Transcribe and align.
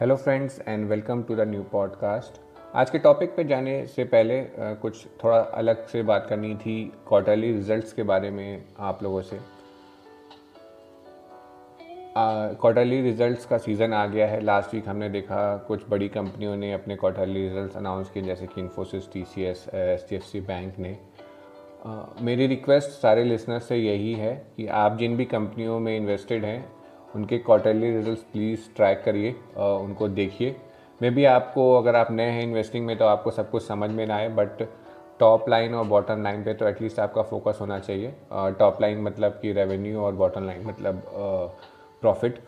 Hello 0.00 0.14
friends 0.16 0.60
and 0.68 0.86
welcome 0.88 1.22
to 1.22 1.34
the 1.34 1.40
new 1.40 1.62
podcast 1.62 2.40
आज 2.74 2.90
के 2.90 2.98
topic 2.98 3.34
पे 3.36 3.44
जाने 3.44 3.86
से 3.86 4.04
पहले 4.04 4.36
कुछ 4.58 5.06
थोड़ा 5.24 5.38
अलग 5.38 5.86
से 5.86 6.02
बात 6.02 6.26
करनी 6.30 6.54
थी 6.54 6.74
क्वार्टरली 7.08 7.50
रिजल्ट्स 7.52 7.92
के 7.92 8.02
बारे 8.02 8.30
में 8.30 8.64
आप 8.78 9.02
लोगों 9.02 9.22
से। 9.22 9.38
क्वार्टरली 12.16 13.00
रिजल्ट्स 13.02 13.46
का 13.46 13.58
सीज़न 13.58 13.92
आ 13.92 14.06
गया 14.06 14.26
है। 14.26 14.40
लास्ट 14.40 14.74
वीक 14.74 14.88
हमने 14.88 15.08
देखा 15.08 15.56
कुछ 15.68 15.88
बड़ी 15.90 16.08
कंपनियों 16.08 16.56
ने 16.56 16.72
अपने 16.72 16.96
क्वार्टरली 16.96 17.48
रिजल्ट्स 17.48 17.76
अनाउंस 17.76 18.10
किए, 18.10 18.22
जैसे 18.22 18.46
कि 18.46 18.60
Infosys 18.60 19.12
T 19.12 19.24
C 19.24 19.44
S 19.44 19.68
H 19.74 20.06
D 20.10 20.16
F 20.16 20.24
C 20.24 20.40
bank 20.40 20.78
ने। 20.78 20.96
मेरी 22.24 22.46
रिक्वेस्ट 22.46 22.90
सारे 22.90 23.24
लिसनर्स 23.24 23.68
से 23.68 23.76
यही 23.76 24.14
है 24.14 24.34
कि 24.56 24.66
आप 24.66 24.98
जिन 24.98 25.16
भी 25.16 25.24
कंपनियों 25.24 25.80
में 25.80 25.96
इन्वेस्टेड 25.96 26.44
हैं 26.44 26.77
उनके 27.18 27.38
क्वार्टरली 27.40 27.90
रिजल्ट्स 27.90 28.22
प्लीज़ 28.32 28.68
ट्रैक 28.76 29.02
करिए 29.04 29.30
उनको 29.56 30.08
देखिए। 30.08 30.56
मे 31.00 31.10
बी 31.10 31.24
आपको 31.26 31.72
अगर 31.74 31.96
आप 31.96 32.10
नए 32.10 32.30
हैं 32.30 32.42
इन्वेस्टिंग 32.42 32.86
में 32.86 32.96
तो 32.98 33.04
आपको 33.06 33.30
सब 33.30 33.50
कुछ 33.50 33.66
समझ 33.66 33.90
में 33.90 34.06
ना 34.06 34.14
आए 34.14 34.28
बट 34.36 34.62
टॉप 35.20 35.48
लाइन 35.48 35.74
और 35.74 35.84
बॉटम 35.86 36.22
लाइन 36.22 36.42
पे 36.44 36.54
तो 36.54 36.68
एटलीस्ट 36.68 36.98
आपका 37.00 37.22
फोकस 37.22 37.58
होना 37.60 37.78
चाहिए। 37.78 38.14
टॉप 38.32 38.80
लाइन 38.80 39.02
मतलब 39.02 39.38
कि 39.42 39.52
रेवेन्यू 39.52 40.00
और 40.00 40.14
बॉटम 40.14 40.46
लाइन 40.46 40.66
मतलब 40.66 41.02
प्रॉफिट 42.02 42.38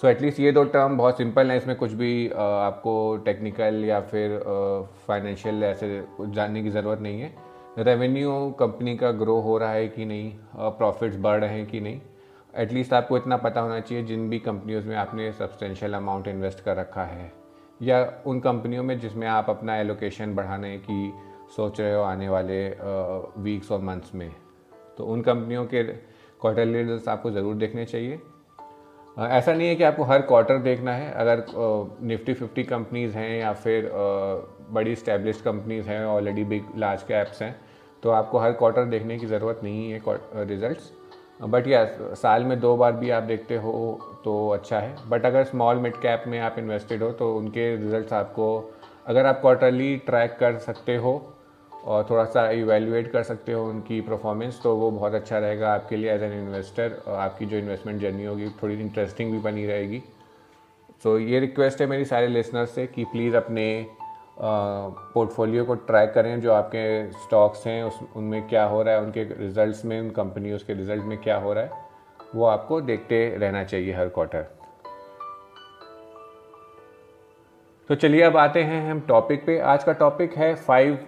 सो 0.00 0.08
एटलीस्ट 0.08 0.40
ये 0.40 0.50
दो 0.52 0.62
टर्म 0.64 0.96
बहुत 0.96 1.16
सिंपल 1.16 1.50
हैं 1.50 1.56
इसमें 1.58 1.76
कुछ 1.76 1.92
भी 1.92 2.28
uh, 2.28 2.36
आपको 2.36 3.16
टेक्निकल 3.16 3.84
या 3.84 4.00
फिर 4.00 4.38
फाइनेंशियल 5.06 5.58
uh, 5.58 5.64
ऐसे 5.64 6.04
जानने 6.20 6.62
की 6.62 6.70
ज़रूरत 6.70 7.00
नहीं 7.00 7.20
है। 7.20 7.32
रेवेन्यू 7.78 8.32
कंपनी 8.58 8.96
का 8.96 9.10
ग्रो 9.12 9.38
हो 9.40 9.56
रहा 9.58 9.70
है 9.70 9.88
कि 9.88 10.04
नहीं? 10.04 10.30
प्रॉफिट्स 10.56 11.16
uh, 11.16 11.22
बढ़ 11.22 11.40
रहे 11.40 11.50
हैं 11.50 11.66
कि 11.66 11.80
नहीं? 11.80 12.00
एटलीस्ट 12.56 12.92
आपको 12.92 13.16
इतना 13.16 13.36
पता 13.36 13.60
होना 13.60 13.78
चाहिए 13.80 14.04
जिन 14.04 14.28
भी 14.30 14.38
कंपनियों 14.40 14.82
में 14.82 14.96
आपने 14.96 15.30
सब्सटेंशियल 15.32 15.94
अमाउंट 15.94 16.28
इन्वेस्ट 16.28 16.60
कर 16.60 16.76
रखा 16.76 17.04
है, 17.04 17.32
या 17.80 18.22
उन 18.26 18.40
कंपनियों 18.40 18.82
में 18.82 18.98
जिसमें 19.00 19.26
आप 19.28 19.50
अपना 19.50 19.76
एलोकेशन 19.76 20.34
बढ़ाने 20.34 20.76
की 20.80 21.12
सोच 21.56 21.80
रहे 21.80 21.94
हो 21.94 22.02
आने 22.02 22.28
वाले 22.28 22.68
वीक्स 23.42 23.72
और 23.72 23.80
मंथ्स 23.80 24.14
में। 24.14 24.30
तो 24.98 25.04
उन 25.04 25.22
कंपनियों 25.22 25.64
के 25.66 25.82
क्वार्टरली 25.82 26.78
रिज़ल्ट 26.78 27.08
आपको 27.08 27.30
ज़रूर 27.30 27.54
देखने 27.56 27.84
चाहिए। 27.84 28.20
ऐसा 29.16 29.52
नहीं 29.52 29.68
है 29.68 29.74
कि 29.76 29.84
आपको 29.84 30.04
हर 30.04 30.22
क्वार्टर 30.22 30.58
देखना 30.60 30.92
है। 30.92 31.12
अगर 31.14 31.44
निफ्टी 32.02 32.34
फिफ्टी 32.34 32.64
कंपनीज़ 32.64 33.16
हैं 33.16 33.38
या 33.38 33.52
फिर 33.54 33.90
बड़ी 34.70 34.94
स्टैब्लिश 34.96 35.40
कंपनीज़ 35.40 35.88
हैं 35.88 36.04
ऑलरेडी 36.06 36.44
बिग 36.44 36.76
लार्ज 36.78 37.02
कैप्स 37.02 37.42
हैं 37.42 37.54
तो 38.02 38.10
आपको 38.12 38.38
हर 38.38 38.52
क्वार्टर 38.54 38.84
देखने 38.86 39.18
की 39.18 39.26
ज़रूरत 39.26 39.60
नहीं 39.62 39.90
है 39.90 40.00
रिजल्ट्स 40.46 40.92
बट 41.40 41.66
या 41.68 41.84
साल 42.14 42.44
में 42.44 42.58
दो 42.60 42.76
बार 42.76 42.92
भी 42.92 43.10
आप 43.10 43.22
देखते 43.22 43.56
हो 43.56 43.72
तो 44.24 44.48
अच्छा 44.50 44.78
है। 44.78 44.96
बट 45.08 45.26
अगर 45.26 45.44
स्मॉल 45.44 45.76
मिड 45.76 45.96
कैप 45.96 46.24
में 46.26 46.38
आप 46.40 46.58
इन्वेस्टेड 46.58 47.02
हो 47.02 47.10
तो 47.12 47.34
उनके 47.36 47.74
रिजल्ट्स 47.76 48.12
आपको 48.12 48.48
अगर 49.06 49.26
आप 49.26 49.40
क्वार्टरली 49.40 49.96
ट्रैक 49.96 50.36
कर 50.40 50.58
सकते 50.58 50.96
हो 50.96 51.12
और 51.84 52.06
थोड़ा 52.10 52.24
सा 52.24 52.48
इवेल्युएट 52.50 53.10
कर 53.12 53.22
सकते 53.22 53.52
हो 53.52 53.64
उनकी 53.64 54.00
परफॉर्मेंस 54.00 54.60
तो 54.62 54.74
वो 54.76 54.90
बहुत 54.90 55.14
अच्छा 55.14 55.38
रहेगा 55.38 55.74
आपके 55.74 55.96
लिए 55.96 56.12
एज 56.12 56.22
एन 56.22 56.32
इन्वेस्टर 56.32 57.02
आपकी 57.08 57.46
जो 57.46 57.56
इन्वेस्टमेंट 57.56 58.00
जर्नी 58.00 58.24
होगी 58.24 58.48
थोड़ी 58.62 58.80
इंटरेस्टिंग 58.80 59.32
भी 59.32 59.38
बनी 59.38 59.66
रहेगी। 59.66 60.02
सो 61.02 61.18
so, 61.18 61.24
ये 61.28 61.40
रिक्वेस्ट 61.40 61.80
है 61.80 61.86
मेरी 61.86 62.04
सारे 62.04 62.28
लिसनर्स 62.28 62.70
से 62.70 62.86
कि 62.86 63.04
प्लीज़ 63.04 63.36
अपने 63.36 63.66
पोर्टफोलियो 64.38 65.64
को 65.64 65.74
ट्रैक 65.74 66.12
करें, 66.14 66.40
जो 66.40 66.52
आपके 66.52 67.10
स्टॉक्स 67.12 67.66
हैं, 67.66 67.82
उस, 67.84 67.98
उनमें 68.16 68.46
क्या 68.48 68.64
हो 68.64 68.82
रहा 68.82 68.94
है, 68.94 69.00
उनके 69.00 69.22
रिजल्ट्स 69.24 69.84
में, 69.84 70.00
उन 70.00 70.10
कंपनियों 70.12 70.58
के 70.66 70.74
रिज़ल्ट 70.74 71.04
में 71.04 71.16
क्या 71.18 71.36
हो 71.38 71.52
रहा 71.52 71.64
है, 71.64 71.84
वो 72.34 72.44
आपको 72.46 72.80
देखते 72.82 73.28
रहना 73.36 73.64
चाहिए 73.64 73.94
हर 73.94 74.08
क्वार्टर 74.08 74.46
तो 77.90 77.94
चलिए 77.94 78.22
अब 78.22 78.36
आते 78.36 78.62
हैं 78.62 78.90
हम 78.90 79.00
टॉपिक 79.08 79.44
पे। 79.46 79.58
आज 79.62 79.84
का 79.84 79.92
टॉपिक 79.94 80.34
है 80.36 80.54
five 80.56 80.98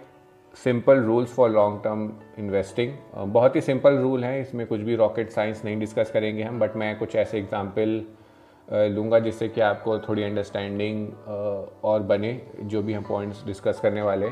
simple 0.56 1.00
rules 1.02 1.32
for 1.34 1.50
long 1.50 1.80
term 1.84 2.10
investing 2.38 2.92
बहुत 3.16 3.56
ही 3.56 3.60
सिंपल 3.60 3.96
रूल 3.98 4.24
है, 4.24 4.40
इसमें 4.40 4.66
कुछ 4.66 4.80
भी 4.80 4.96
रॉकेट 4.96 5.30
साइंस 5.30 5.64
नहीं 5.64 5.78
डिस्कस 5.78 6.10
करेंगे 6.10 6.42
हम 6.42 6.58
बट 6.60 6.76
मैं 6.76 6.98
कुछ 6.98 7.16
ऐसे 7.16 7.38
एग्ज़ाम्पल 7.38 8.00
लूँगा 8.68 9.18
जिससे 9.18 9.48
कि 9.48 9.60
आपको 9.60 9.98
थोड़ी 9.98 10.22
अंडरस्टैंडिंग 10.22 11.08
और 11.84 12.02
बने, 12.02 12.40
जो 12.60 12.82
भी 12.82 12.92
हम 12.92 13.04
पॉइंट्स 13.04 13.44
डिस्कस 13.46 13.80
करने 13.82 14.02
वाले। 14.02 14.28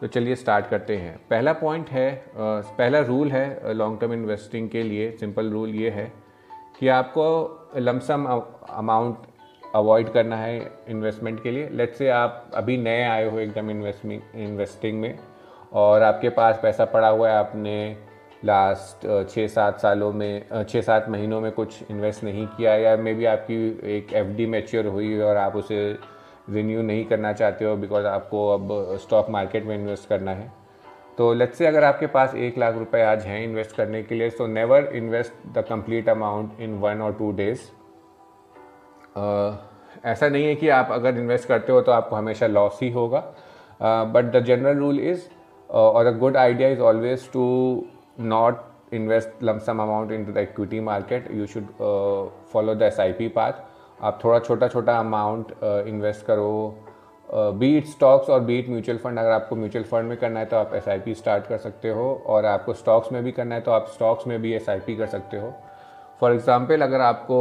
तो 0.00 0.06
चलिए 0.06 0.34
स्टार्ट 0.36 0.66
करते 0.66 0.96
हैं। 0.96 1.16
पहला 1.30 1.52
पॉइंट 1.52 1.88
है 1.90 2.32
पहला 2.36 3.00
रूल 3.00 3.30
है 3.30 3.72
लॉन्ग 3.74 4.00
टर्म 4.00 4.12
इन्वेस्टिंग 4.12 4.68
के 4.70 4.82
लिए। 4.82 5.10
सिंपल 5.12 5.50
रूल 5.50 5.74
ये 5.74 5.90
है 5.90 6.12
कि 6.78 6.88
आपको 6.88 7.24
लमसम 7.78 8.24
अमाउंट 8.24 9.16
अवॉइड 9.74 10.08
करना 10.08 10.36
है 10.36 10.58
इन्वेस्टमेंट 10.88 11.42
के 11.42 11.50
लिए। 11.50 11.68
लेट 11.70 11.94
से 11.94 12.08
आप 12.10 12.50
अभी 12.54 12.76
नए 12.78 13.02
आए 13.04 13.28
हो 13.30 13.38
एकदम 13.38 13.70
इन्वेस्टिंग 13.70 15.00
में, 15.00 15.18
और 15.72 16.02
आपके 16.02 16.28
पास 16.30 16.58
पैसा 16.62 16.84
पड़ा 16.86 17.08
हुआ 17.08 17.30
है, 17.30 17.36
आपने 17.36 17.96
लास्ट 18.44 19.06
छः 19.30 19.46
सात 19.46 19.80
सालों 19.80 20.12
में 20.12 20.64
छः 20.68 20.80
सात 20.80 21.08
महीनों 21.08 21.40
में 21.40 21.50
कुछ 21.52 21.90
इन्वेस्ट 21.90 22.24
नहीं 22.24 22.46
किया 22.46 22.74
या 22.74 22.96
मे 22.96 23.14
बी 23.14 23.24
आपकी 23.24 23.56
एक 23.96 24.12
एफ़ 24.12 24.28
डी 24.36 24.46
मेच्योर 24.46 24.86
हुई 24.86 25.18
और 25.20 25.36
आप 25.36 25.56
उसे 25.56 25.80
रिन्यू 26.50 26.82
नहीं 26.82 27.04
करना 27.04 27.32
चाहते 27.32 27.64
हो 27.64 27.76
बिकॉज़ 27.76 28.06
आपको 28.06 28.48
अब 28.48 28.96
स्टॉक 29.00 29.28
मार्केट 29.30 29.64
में 29.64 29.74
इन्वेस्ट 29.74 30.08
करना 30.08 30.30
है। 30.30 30.52
तो 31.18 31.32
लेट्स 31.34 31.58
से 31.58 31.66
अगर 31.66 31.84
आपके 31.84 32.06
पास 32.06 32.34
एक 32.34 32.58
लाख 32.58 32.76
रुपए 32.76 33.02
आज 33.02 33.24
हैं 33.26 33.42
इन्वेस्ट 33.44 33.76
करने 33.76 34.02
के 34.02 34.14
लिए 34.14 34.30
so 34.30 34.46
never 34.46 34.90
invest 34.94 35.46
the 35.58 35.64
complete 35.68 36.08
amount 36.08 36.60
in 36.60 36.78
one 36.80 37.00
और 37.02 37.12
टू 37.12 37.30
डेज़ 37.32 37.60
ऐसा 40.06 40.28
नहीं 40.28 40.44
है 40.46 40.54
कि 40.54 40.68
आप 40.68 40.88
अगर 40.92 41.18
इन्वेस्ट 41.18 41.48
करते 41.48 41.72
हो 41.72 41.80
तो 41.80 41.92
आपको 41.92 42.16
हमेशा 42.16 42.46
लॉस 42.46 42.78
ही 42.82 42.90
होगा। 42.90 43.20
But 43.82 44.32
the 44.32 44.44
general 44.44 44.78
rule 44.78 45.00
is 45.00 45.28
और 45.70 46.06
a 46.06 46.12
good 46.18 46.36
idea 46.36 46.68
is 46.68 46.80
always 46.80 47.30
to 47.32 47.46
not 48.18 48.66
invest 48.92 49.42
lump 49.42 49.62
sum 49.62 49.80
amount 49.80 50.10
into 50.12 50.32
the 50.32 50.40
equity 50.40 50.80
market 50.80 51.30
you 51.32 51.46
should 51.46 51.68
uh, 51.80 52.28
follow 52.52 52.74
the 52.74 52.90
SIP 52.90 53.28
path. 53.34 53.54
आप 54.02 54.18
थोड़ा 54.24 54.38
छोटा 54.38 54.68
छोटा 54.68 54.98
अमाउंट 54.98 55.52
इन्वेस्ट 55.62 56.20
uh, 56.20 56.26
करो 56.26 56.86
beat 57.58 57.86
stocks 57.86 58.30
और 58.30 58.40
beat 58.40 58.68
mutual 58.68 58.98
fund 58.98 59.18
अगर 59.18 59.30
आपको 59.30 59.56
mutual 59.56 59.84
fund 59.84 60.08
में 60.08 60.16
करना 60.18 60.40
है 60.40 60.46
तो 60.46 60.56
आप 60.56 60.74
एस 60.74 61.18
स्टार्ट 61.18 61.46
कर 61.46 61.58
सकते 61.58 61.88
हो। 61.88 62.12
और 62.26 62.44
आपको 62.46 62.74
स्टॉक्स 62.74 63.12
में 63.12 63.22
भी 63.24 63.32
करना 63.32 63.54
है 63.54 63.60
तो 63.60 63.70
आप 63.70 63.86
स्टॉक्स 63.94 64.26
में 64.26 64.40
भी 64.42 64.58
SIP 64.58 64.96
कर 64.98 65.06
सकते 65.06 65.40
हो। 65.40 65.52
फॉर 66.20 66.32
एग्ज़ाम्पल 66.32 66.82
अगर 66.82 67.00
आपको 67.00 67.40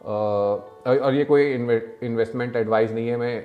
uh, 0.00 0.98
और 1.02 1.14
ये 1.14 1.24
कोई 1.24 1.52
इन्वेस्टमेंट 1.52 2.56
एडवाइस 2.56 2.92
नहीं 2.92 3.08
है 3.08 3.16
मैं 3.16 3.44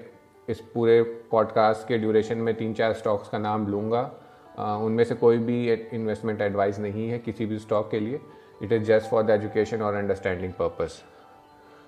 इस 0.49 0.59
पूरे 0.73 1.01
पॉडकास्ट 1.31 1.87
के 1.87 1.97
ड्यूरेशन 1.97 2.37
में 2.37 2.53
तीन 2.55 2.73
चार 2.73 2.93
स्टॉक्स 2.93 3.29
का 3.29 3.37
नाम 3.37 3.67
लूँगा। 3.67 4.09
उनमें 4.57 5.03
से 5.03 5.15
कोई 5.15 5.37
भी 5.39 5.71
इन्वेस्टमेंट 5.71 6.41
एडवाइस 6.41 6.79
नहीं 6.79 7.09
है 7.09 7.19
किसी 7.19 7.45
भी 7.45 7.59
स्टॉक 7.59 7.89
के 7.91 7.99
लिए। 7.99 8.19
It 8.63 8.71
is 8.71 8.83
just 8.83 9.09
for 9.09 9.23
the 9.23 9.29
education 9.29 9.81
और 9.81 9.95
अंडरस्टैंडिंग 9.95 10.53
पर्पस 10.53 11.01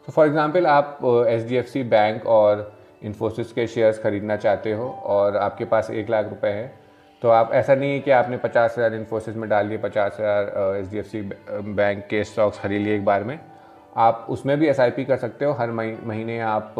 तो 0.07 0.11
फॉर 0.13 0.25
एग्ज़ाम्पल 0.27 0.67
आप 0.67 0.99
एच 1.29 1.77
बैंक 1.89 2.25
और 2.25 2.71
इन्फोसिस 3.03 3.51
के 3.53 3.67
शेयर्स 3.67 3.99
खरीदना 3.99 4.35
चाहते 4.37 4.73
हो 4.73 4.89
और 5.05 5.37
आपके 5.37 5.65
पास 5.65 5.89
एक 5.91 6.09
लाख 6.09 6.29
रुपए 6.29 6.47
हैं 6.49 6.71
तो 7.21 7.29
आप, 7.29 7.51
ऐसा 7.53 7.75
नहीं 7.75 7.91
है 7.91 7.99
कि 7.99 8.11
आपने 8.11 8.37
पचास 8.37 8.75
हज़ार 8.77 8.93
इन्फोसिस 8.93 9.35
में 9.35 9.49
डाल 9.49 9.69
दिए, 9.69 9.77
पचास 9.77 10.17
हज़ार 10.19 10.75
H 10.77 10.87
D 10.87 10.97
F 10.97 11.07
C 11.07 11.21
bank 11.51 12.05
के 12.09 12.23
स्टॉक्स 12.23 12.59
खरीद 12.59 12.81
लिए 12.81 12.95
एक 12.95 13.05
बार 13.05 13.23
में। 13.23 13.39
आप 13.97 14.25
उसमें 14.29 14.57
भी 14.59 14.67
एस 14.67 14.79
आई 14.79 14.91
पी 14.91 15.05
कर 15.05 15.17
सकते 15.17 15.45
हो। 15.45 15.53
हर 15.53 15.71
महीने 15.71 16.39
आप 16.41 16.75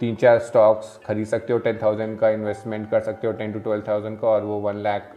तीन 0.00 0.14
चार 0.16 0.38
स्टॉक्स 0.38 0.98
खरीद 1.06 1.26
सकते 1.26 1.52
हो 1.52 1.58
टेन 1.58 1.78
थाउज़ेंड 1.82 2.18
का 2.18 2.28
इन्वेस्टमेंट 2.30 2.90
कर 2.90 3.00
सकते 3.02 3.26
हो 3.26 3.32
टेन 3.32 3.52
टू 3.52 3.58
ट्वेल्व 3.58 3.84
थाउज़ेंड 3.88 4.18
का 4.20 4.28
और 4.28 4.42
वो 4.44 4.58
one 4.60 4.76
lakh 4.82 5.14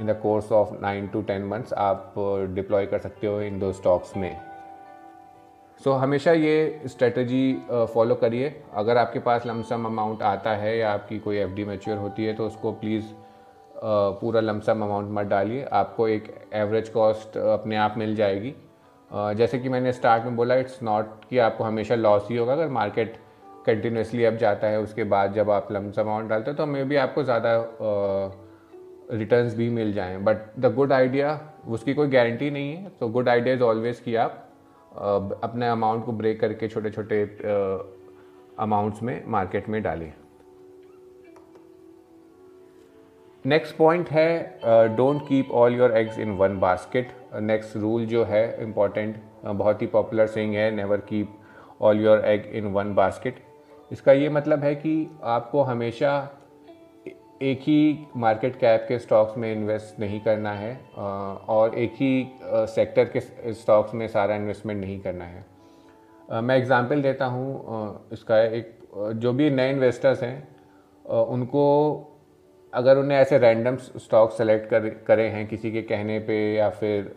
in 0.00 0.06
the 0.06 0.18
course 0.22 0.52
of 0.52 0.70
nine 0.82 1.06
to 1.08 1.22
ten 1.22 1.44
months 1.46 1.72
आप 1.72 2.14
डिप्लॉय 2.54 2.84
uh, 2.84 2.90
कर 2.90 2.98
सकते 2.98 3.26
हो 3.26 3.40
इन 3.42 3.58
दो 3.58 3.72
स्टॉक्स 3.72 4.16
में। 4.16 4.36
सो 5.80 5.90
so, 5.90 5.98
हमेशा 5.98 6.32
ये 6.32 6.80
स्ट्रेटजी 6.86 7.54
फॉलो 7.94 8.14
uh, 8.14 8.20
करिए। 8.20 8.54
अगर 8.74 8.96
आपके 8.96 9.18
पास 9.18 9.46
लमसम 9.46 9.84
अमाउंट 9.86 10.22
आता 10.22 10.50
है 10.56 10.76
या 10.78 10.92
आपकी 10.92 11.18
कोई 11.18 11.38
एफ़ 11.38 11.50
डी 11.50 11.64
मेच्योर 11.64 11.98
होती 11.98 12.24
है 12.24 12.34
तो 12.34 12.46
उसको 12.46 12.72
प्लीज़ 12.72 13.04
uh, 13.04 13.10
पूरा 14.20 14.40
लमसम 14.40 14.82
अमाउंट 14.82 15.10
मत 15.10 15.26
डालिए। 15.26 15.64
आपको 15.72 16.08
एक 16.08 16.34
एवरेज 16.54 16.88
कॉस्ट 16.88 17.36
अपने 17.38 17.76
आप 17.76 17.94
मिल 17.98 18.14
जाएगी। 18.16 18.54
जैसे 19.36 19.58
कि 19.58 19.68
मैंने 19.68 19.92
स्टार्ट 19.92 20.24
में 20.24 20.36
बोला 20.36 20.54
इट्स 20.56 20.82
नॉट 20.82 21.24
कि 21.30 21.38
आपको 21.38 21.64
हमेशा 21.64 21.94
लॉस 21.94 22.26
ही 22.30 22.36
होगा। 22.36 22.52
अगर 22.52 22.68
मार्केट 22.70 23.16
कंटिन्यूसली 23.66 24.24
अब 24.24 24.36
जाता 24.36 24.66
है, 24.66 24.80
उसके 24.80 25.04
बाद 25.06 25.32
जब 25.34 25.50
आप 25.50 25.68
लम्स 25.72 25.98
अमाउंट 25.98 26.28
डालते 26.28 26.50
हो 26.50 26.56
तो 26.56 26.66
मे 26.66 26.84
बी 26.84 26.96
आपको 26.98 27.22
ज़्यादा 27.24 27.54
रिटर्न्स 29.12 29.54
भी 29.56 29.68
मिल 29.70 29.92
जाएँ। 29.92 30.16
बट 30.20 30.36
द 30.58 30.74
गुड 30.74 30.92
आइडिया 30.92 31.38
उसकी 31.68 31.94
कोई 31.94 32.08
गारंटी 32.08 32.50
नहीं 32.50 32.72
है। 32.72 32.92
तो 33.00 33.08
गुड 33.08 33.28
आइडिया 33.28 33.54
इज़ 33.54 33.62
ऑलवेज 33.62 34.00
कि 34.00 34.14
आप 34.16 34.48
अपने 35.44 35.68
अमाउंट 35.68 36.04
को 36.04 36.12
ब्रेक 36.12 36.40
करके 36.40 36.68
छोटे 36.68 36.90
छोटे 36.90 37.22
अमाउंट्स 38.58 39.02
में 39.02 39.22
मार्केट 39.28 39.68
में 39.68 39.82
डालें। 39.82 40.12
नेक्स्ट 43.44 43.76
पॉइंट 43.76 44.08
है 44.10 44.96
don't 44.96 45.22
keep 45.28 45.50
all 45.52 45.74
your 45.74 45.96
eggs 45.96 46.18
in 46.18 46.32
one 46.36 46.58
basket 46.60 47.12
next 47.42 47.76
rule 47.76 48.04
जो 48.06 48.24
है 48.24 48.44
इंपॉर्टेंट 48.62 49.16
बहुत 49.44 49.82
ही 49.82 49.86
पॉपुलर 49.88 50.26
सिंग 50.28 50.54
है 50.54 50.70
never 50.70 51.00
keep 51.08 51.38
all 51.82 52.00
your 52.00 52.24
egg 52.26 52.44
in 52.54 52.66
one 52.72 52.94
basket 52.94 53.40
इसका 53.92 54.12
ये 54.12 54.28
मतलब 54.28 54.62
है 54.64 54.74
कि 54.74 54.94
आपको 55.22 55.62
हमेशा 55.62 56.12
एक 57.42 57.60
ही 57.60 58.06
मार्केट 58.16 58.56
कैप 58.56 58.84
के 58.88 58.98
स्टॉक्स 58.98 59.38
में 59.38 59.52
इन्वेस्ट 59.52 59.98
नहीं 60.00 60.20
करना 60.20 60.52
है 60.52 60.74
और 60.96 61.74
एक 61.74 61.92
ही 61.94 62.12
सेक्टर 62.74 63.04
के 63.16 63.20
स्टॉक्स 63.54 63.94
में 63.94 64.06
सारा 64.08 64.34
इन्वेस्टमेंट 64.34 64.80
नहीं 64.80 64.98
करना 65.00 65.24
है। 65.24 65.44
मैं 66.42 66.56
एग्ज़ाम्पल 66.56 67.02
देता 67.02 67.26
हूँ 67.26 68.08
इसका 68.12 68.40
एक 68.40 68.78
जो 69.16 69.32
भी 69.32 69.50
नए 69.50 69.70
इन्वेस्टर्स 69.70 70.22
हैं 70.22 70.48
उनको 71.04 71.64
अगर 72.72 72.98
उन्हें 72.98 73.18
ऐसे 73.18 73.38
रैंडम 73.38 73.76
स्टॉक 73.76 74.32
सेलेक्ट 74.32 74.68
कर, 74.70 74.88
करे 75.06 75.28
हैं 75.28 75.46
किसी 75.48 75.72
के 75.72 75.82
कहने 75.82 76.18
पे 76.18 76.38
या 76.54 76.68
फिर 76.70 77.14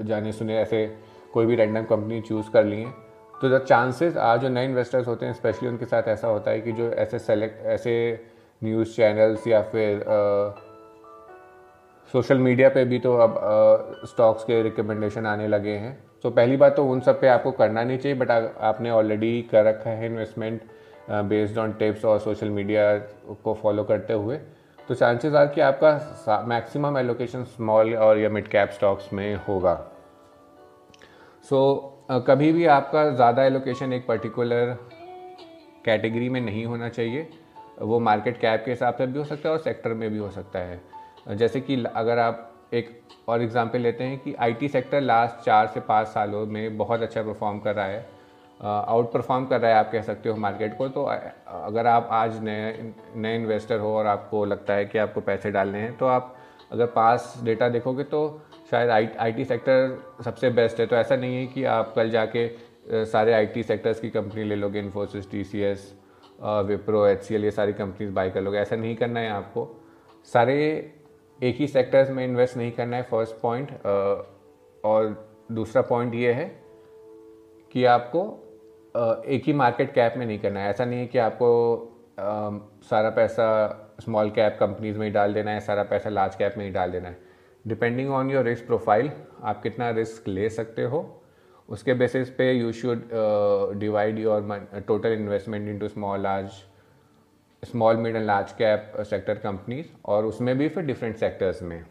जाने 0.00 0.32
सुने 0.32 0.58
ऐसे 0.58 0.86
कोई 1.32 1.46
भी 1.46 1.56
रैंडम 1.56 1.84
कंपनी 1.84 2.20
चूज़ 2.20 2.50
कर 2.50 2.64
लिए 2.64 2.86
तो 3.42 3.48
द 3.50 3.58
चांसेस 3.58 4.16
आज 4.16 4.40
जो 4.40 4.48
नए 4.48 4.64
इन्वेस्टर्स 4.64 5.06
होते 5.06 5.26
हैं 5.26 5.32
स्पेशली 5.32 5.68
उनके 5.68 5.84
साथ 5.84 6.02
ऐसा 6.08 6.28
होता 6.28 6.50
है 6.50 6.60
कि 6.60 6.72
जो 6.72 6.90
ऐसे 6.92 7.18
सेलेक्ट 7.18 7.64
ऐसे 7.66 7.94
न्यूज़ 8.62 8.94
चैनल्स 8.96 9.46
या 9.48 9.60
फिर 9.62 10.04
सोशल 12.14 12.38
मीडिया 12.38 12.68
पे 12.68 12.84
भी 12.84 12.98
तो 12.98 13.16
अब 13.16 13.34
स्टॉक्स 14.04 14.44
के 14.44 14.62
रिकमेंडेशन 14.62 15.26
आने 15.26 15.48
लगे 15.48 15.72
हैं। 15.72 15.96
तो 16.22 16.30
पहली 16.30 16.56
बात 16.56 16.76
तो 16.76 16.84
उन 16.86 17.00
सब 17.00 17.20
पे 17.20 17.28
आपको 17.28 17.50
करना 17.50 17.82
नहीं 17.82 17.98
चाहिए 17.98 18.18
बट 18.18 18.30
आपने 18.30 18.90
ऑलरेडी 18.90 19.40
कर 19.50 19.64
रखा 19.64 19.90
है 19.90 20.06
इन्वेस्टमेंट 20.06 20.62
बेस्ड 21.10 21.58
ऑन 21.58 21.72
टिप्स 21.72 22.04
और 22.04 22.18
सोशल 22.18 22.50
मीडिया 22.50 22.96
को 23.44 23.54
फॉलो 23.54 23.84
करते 23.84 24.12
हुए। 24.12 24.36
तो 24.88 24.94
चांसेस 24.94 25.34
आर 25.34 25.46
कि 25.46 25.60
आपका 25.60 26.44
मैक्सिमम 26.48 26.98
एलोकेशन 26.98 27.44
स्मॉल 27.44 27.94
और 27.96 28.18
या 28.18 28.28
मिड 28.28 28.48
कैप 28.48 28.70
स्टॉक्स 28.70 29.12
में 29.12 29.34
होगा। 29.48 29.74
सो 31.50 31.56
so, 31.56 31.95
कभी 32.08 32.50
भी 32.52 32.64
आपका 32.66 33.08
ज़्यादा 33.10 33.44
एलोकेशन 33.44 33.92
एक 33.92 34.06
पर्टिकुलर 34.06 34.76
कैटेगरी 35.84 36.28
में 36.28 36.40
नहीं 36.40 36.64
होना 36.66 36.88
चाहिए। 36.88 37.28
वो 37.80 37.98
मार्केट 38.00 38.38
कैप 38.40 38.62
के 38.64 38.70
हिसाब 38.70 38.94
से 38.94 39.06
भी 39.06 39.18
हो 39.18 39.24
सकता 39.24 39.48
है 39.48 39.54
और 39.54 39.60
सेक्टर 39.62 39.94
में 39.94 40.10
भी 40.10 40.18
हो 40.18 40.30
सकता 40.30 40.58
है। 40.58 41.36
जैसे 41.36 41.60
कि 41.60 41.82
अगर 41.86 42.18
आप 42.18 42.68
एक 42.74 42.90
और 43.28 43.42
एग्जांपल 43.42 43.80
लेते 43.80 44.04
हैं 44.04 44.18
कि 44.18 44.34
आईटी 44.34 44.68
सेक्टर 44.68 45.00
लास्ट 45.00 45.44
चार 45.44 45.66
से 45.66 45.80
पाँच 45.80 46.08
सालों 46.08 46.46
में 46.46 46.76
बहुत 46.78 47.02
अच्छा 47.02 47.22
परफॉर्म 47.22 47.58
कर 47.58 47.74
रहा 47.74 47.86
है। 47.86 48.04
आउट 48.60 49.12
परफॉर्म 49.12 49.46
कर 49.46 49.60
रहा 49.60 49.70
है 49.70 49.76
आप 49.76 49.90
कह 49.92 50.02
सकते 50.02 50.28
हो 50.28 50.36
मार्केट 50.36 50.76
को। 50.78 50.88
तो 50.88 51.04
अगर 51.04 51.86
आप 51.86 52.08
आज 52.12 52.42
नए 52.42 52.92
नए 53.16 53.34
इन्वेस्टर 53.36 53.78
हो 53.78 53.96
और 53.96 54.06
आपको 54.06 54.44
लगता 54.44 54.74
है 54.74 54.84
कि 54.86 54.98
आपको 54.98 55.20
पैसे 55.22 55.50
डालने 55.50 55.78
हैं 55.78 55.96
तो 55.96 56.06
आप 56.06 56.34
अगर 56.72 56.86
पास 56.92 57.34
डेटा 57.44 57.68
देखोगे 57.68 58.04
तो 58.04 58.28
शायद 58.70 58.90
आई 58.90 59.08
आईटी 59.20 59.44
सेक्टर 59.44 60.22
सबसे 60.24 60.50
बेस्ट 60.50 60.80
है। 60.80 60.86
तो 60.86 60.96
ऐसा 60.96 61.16
नहीं 61.16 61.36
है 61.36 61.46
कि 61.46 61.64
आप 61.64 61.92
कल 61.96 62.10
जाके 62.10 62.48
सारे 63.06 63.32
आईटी 63.32 63.62
सेक्टर्स 63.62 64.00
की 64.00 64.10
कंपनी 64.10 64.44
ले 64.44 64.56
लोगे 64.56 64.78
Infosys 64.78 65.30
T 65.30 65.44
C 65.44 65.60
S 65.62 65.92
Wipro 66.66 67.06
HCL 67.06 67.44
ये 67.44 67.50
सारी 67.50 67.72
कंपनीज़ 67.72 68.12
बाई 68.12 68.30
कर 68.30 68.40
लोगे। 68.40 68.58
ऐसा 68.58 68.76
नहीं 68.76 68.96
करना 68.96 69.20
है 69.20 69.30
आपको। 69.30 69.68
सारे 70.28 70.56
एक 71.40 71.56
ही 71.56 71.66
सेक्टर्स 71.66 72.10
में 72.10 72.24
इन्वेस्ट 72.24 72.56
नहीं 72.56 72.72
करना 72.72 72.96
है 72.96 73.02
फ़र्स्ट 73.02 73.40
पॉइंट 73.40 73.70
और 74.84 75.14
दूसरा 75.52 75.82
पॉइंट 75.82 76.14
ये 76.14 76.32
है 76.32 76.44
कि 77.74 77.84
आपको 77.84 78.22
एक 79.28 79.42
ही 79.46 79.52
मार्केट 79.52 79.92
कैप 79.94 80.14
में 80.16 80.26
नहीं 80.26 80.38
करना 80.38 80.60
है। 80.60 80.70
ऐसा 80.70 80.84
नहीं 80.84 81.00
है 81.00 81.06
कि 81.06 81.18
आपको 81.18 81.48
सारा 82.90 83.10
पैसा 83.10 83.46
स्मॉल 84.00 84.30
कैप 84.30 84.56
कंपनीज़ 84.60 84.98
में 84.98 85.06
ही 85.06 85.12
डाल 85.12 85.34
देना 85.34 85.50
है, 85.50 85.60
सारा 85.60 85.82
पैसा 85.84 86.10
लार्ज 86.10 86.34
कैप 86.34 86.54
में 86.58 86.64
ही 86.64 86.70
डाल 86.70 86.90
देना 86.90 87.08
है। 87.08 87.25
Depending 87.66 88.10
on 88.10 88.30
your 88.30 88.44
risk 88.44 88.66
profile 88.66 89.10
आप 89.42 89.62
कितना 89.62 89.90
रिस्क 89.90 90.28
ले 90.28 90.48
सकते 90.50 90.82
हो। 90.82 91.04
उसके 91.68 91.94
बेसिस 91.94 92.30
पे 92.30 92.52
you 92.52 92.72
should 92.72 93.08
divide 93.78 94.18
your 94.18 94.82
total 94.88 95.12
investment 95.12 95.68
into 95.68 95.88
small 95.88 96.20
large 96.20 96.50
small 97.62 97.96
mid 97.96 98.16
and 98.16 98.26
large 98.26 98.52
cap 98.52 98.92
sector 99.00 99.34
companies 99.34 99.86
और 100.04 100.26
उसमें 100.26 100.56
भी 100.58 100.68
फिर 100.68 100.84
डिफरेंट 100.84 101.16
सेक्टर्स 101.16 101.62
में। 101.62 101.82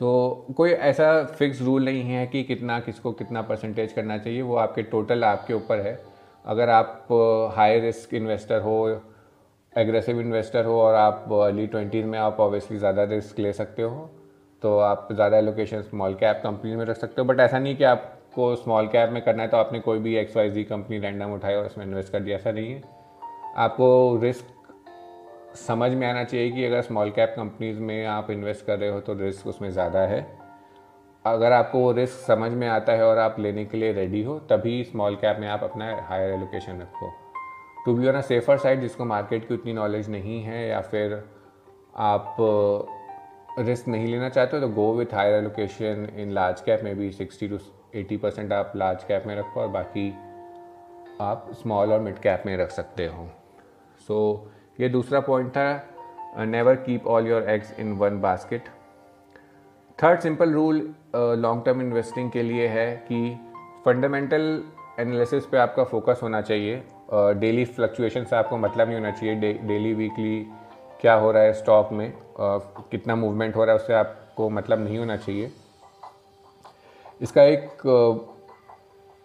सो 0.00 0.46
so, 0.48 0.54
कोई 0.54 0.70
ऐसा 0.70 1.22
फिक्स 1.24 1.62
रूल 1.62 1.84
नहीं 1.84 2.02
है 2.02 2.26
कि 2.26 2.42
कितना 2.44 2.78
किसको 2.80 3.12
कितना 3.12 3.42
परसेंटेज 3.42 3.92
करना 3.92 4.18
चाहिए 4.18 4.42
वो 4.42 4.56
आपके 4.56 4.82
टोटल 4.84 5.24
आपके 5.24 5.54
ऊपर 5.54 5.80
है। 5.80 5.98
अगर 6.44 6.70
आप 6.70 7.08
हाई 7.56 7.78
रिस्क 7.80 8.14
इन्वेस्टर 8.14 8.60
हो 8.60 8.76
एग्रेसिव 9.76 10.20
इन्वेस्टर 10.20 10.64
हो 10.64 10.80
और 10.80 10.94
आप 10.94 11.32
अर्ली 11.34 11.66
ट्वेंटीज़ 11.66 12.06
में 12.06 12.18
आप 12.18 12.40
ऑब्वियसली 12.40 12.78
ज़्यादा 12.78 13.04
रिस्क 13.06 13.38
ले 13.38 13.52
सकते 13.52 13.82
हो 13.82 14.10
तो 14.62 14.78
आप 14.80 15.08
ज़्यादा 15.12 15.38
एलोकेशन 15.38 15.82
स्मॉल 15.82 16.14
कैप 16.14 16.40
कंपनी 16.44 16.76
में 16.76 16.84
रख 16.84 16.96
सकते 16.96 17.20
हो 17.20 17.26
बट 17.28 17.40
ऐसा 17.40 17.58
नहीं 17.58 17.76
कि 17.76 17.84
आपको 17.84 18.54
स्मॉल 18.56 18.86
कैप 18.88 19.10
में 19.10 19.22
करना 19.22 19.42
है 19.42 19.48
तो 19.48 19.56
आपने 19.56 19.80
कोई 19.80 19.98
भी 19.98 20.14
X 20.16 20.36
Y 20.36 20.50
Z 20.50 20.64
company 20.64 20.98
random 20.98 21.32
उठाई 21.32 21.54
और 21.54 21.66
उसमें 21.66 21.84
इन्वेस्ट 21.84 22.12
कर 22.12 22.20
दिया, 22.20 22.36
ऐसा 22.36 22.52
नहीं 22.52 22.72
है। 22.72 22.82
आपको 23.56 24.18
रिस्क 24.22 24.54
समझ 25.58 25.90
में 25.92 26.06
आना 26.06 26.24
चाहिए 26.24 26.50
कि 26.50 26.64
अगर 26.64 26.82
स्मॉल 26.82 27.10
कैप 27.10 27.32
कंपनीज़ 27.36 27.78
में 27.80 28.06
आप 28.06 28.30
इन्वेस्ट 28.30 28.66
कर 28.66 28.78
रहे 28.78 28.88
हो 28.88 29.00
तो 29.00 29.14
रिस्क 29.14 29.46
उसमें 29.46 29.70
ज़्यादा 29.70 30.00
है। 30.00 30.20
अगर 31.24 31.52
आपको 31.52 31.78
वो 31.80 31.92
रिस्क 31.92 32.26
समझ 32.26 32.50
में 32.52 32.66
आता 32.68 32.92
है 32.92 33.04
और 33.04 33.18
आप 33.18 33.38
लेने 33.40 33.64
के 33.64 33.78
लिए 33.78 33.92
रेडी 33.92 34.22
हो, 34.22 34.38
तभी 34.40 34.82
स्मॉल 34.84 35.16
कैप 35.16 35.38
में 35.40 35.48
आप 35.48 35.64
अपना 35.64 35.94
हायर 36.08 36.34
एलोकेशन 36.34 36.80
रखो। 36.80 37.12
To 37.86 37.94
be 37.94 38.08
on 38.08 38.14
a 38.14 38.20
safer 38.20 38.58
side 38.58 38.80
जिसको 38.80 39.04
मार्केट 39.04 39.48
की 39.48 39.54
उतनी 39.54 39.72
नॉलेज 39.72 40.10
नहीं 40.10 40.42
है 40.42 40.66
या 40.68 40.80
फिर 40.80 41.22
आप 41.96 42.36
रिस्क 43.58 43.88
नहीं 43.88 44.06
लेना 44.06 44.28
चाहते 44.28 44.56
हो 44.56 44.60
तो 44.62 44.68
go 44.68 44.92
with 44.94 45.14
higher 45.14 45.34
allocation 45.34 46.08
in 46.16 46.30
large 46.30 46.60
cap 46.60 46.80
में 46.84 46.94
भी 46.96 47.10
सिक्सटी 47.12 47.48
टू 47.48 47.58
एटी 47.94 48.16
परसेंट 48.16 48.52
आप 48.52 48.72
लार्ज 48.76 49.04
कैप 49.04 49.26
में 49.26 49.36
रखो 49.36 49.60
और 49.60 49.68
बाकी 49.68 50.08
आप 51.20 51.46
स्मॉल 51.52 51.92
और 51.92 52.00
मिड 52.00 52.18
कैप 52.18 52.42
में 52.46 52.56
रख 52.56 52.70
सकते 52.70 53.06
हो। 53.06 53.28
सो 54.08 54.16
so, 54.44 54.80
ये 54.80 54.88
दूसरा 54.88 55.20
पॉइंट 55.20 55.50
था 55.50 56.44
never 56.44 56.74
keep 56.76 57.06
all 57.06 57.26
your 57.26 57.48
eggs 57.50 57.78
in 57.80 57.92
one 57.92 58.20
basket 58.20 58.68
third 59.98 60.20
simple 60.20 60.52
rule 60.52 60.94
long 61.16 61.64
term 61.64 61.80
investing 61.80 62.30
के 62.30 62.42
लिए 62.42 62.66
है 62.68 62.96
कि 63.08 63.38
फंडामेंटल 63.84 64.62
एनालिसिस 65.00 65.46
पे 65.46 65.58
आपका 65.58 65.84
फोकस 65.84 66.20
होना 66.22 66.40
चाहिए। 66.40 66.82
डेली 67.10 67.64
uh, 67.66 67.72
फ्लक्चुएशन 67.72 68.24
से 68.24 68.36
आपको 68.36 68.56
मतलब 68.56 68.88
नहीं 68.88 68.98
होना 68.98 69.10
चाहिए। 69.10 69.34
डेली 69.52 69.92
वीकली 69.94 70.46
क्या 71.00 71.14
हो 71.14 71.30
रहा 71.32 71.42
है 71.42 71.52
स्टॉक 71.52 71.92
में 71.92 72.08
uh, 72.08 72.60
कितना 72.90 73.16
मूवमेंट 73.16 73.56
हो 73.56 73.64
रहा 73.64 73.74
है 73.74 73.80
उससे 73.80 73.94
आपको 73.94 74.48
मतलब 74.50 74.84
नहीं 74.84 74.98
होना 74.98 75.16
चाहिए। 75.16 75.50
इसका 77.20 77.42
एक 77.42 77.82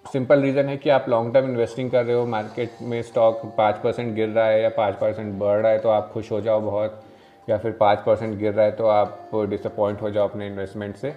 सिंपल 0.05 0.41
रीज़न 0.41 0.65
है 0.65 0.75
कि 0.77 0.89
आप 0.89 1.05
लॉन्ग 1.09 1.33
टर्म 1.33 1.49
इन्वेस्टिंग 1.49 1.89
कर 1.91 2.05
रहे 2.05 2.15
हो। 2.15 2.25
मार्केट 2.25 2.77
में 2.81 3.01
स्टॉक 3.01 3.41
पाँच 3.57 3.75
परसेंट 3.75 4.13
गिर 4.15 4.29
रहा 4.29 4.45
है 4.45 4.61
या 4.61 4.69
पाँच 4.77 4.95
परसेंट 4.95 5.33
बढ़ 5.39 5.57
रहा 5.57 5.71
है 5.71 5.79
तो 5.79 5.89
आप 5.89 6.09
खुश 6.13 6.31
हो 6.31 6.41
जाओ 6.41 6.61
बहुत। 6.61 7.03
या 7.47 7.57
फिर 7.57 7.71
पाँच 7.71 7.99
परसेंट 8.05 8.37
गिर 8.39 8.53
रहा 8.53 8.65
है 8.65 8.71
तो 8.71 8.87
आप 8.87 9.29
डिसअपॉइंट 9.49 10.01
हो 10.01 10.09
जाओ 10.09 10.27
अपने 10.27 10.47
इन्वेस्टमेंट 10.47 10.95
से। 10.95 11.13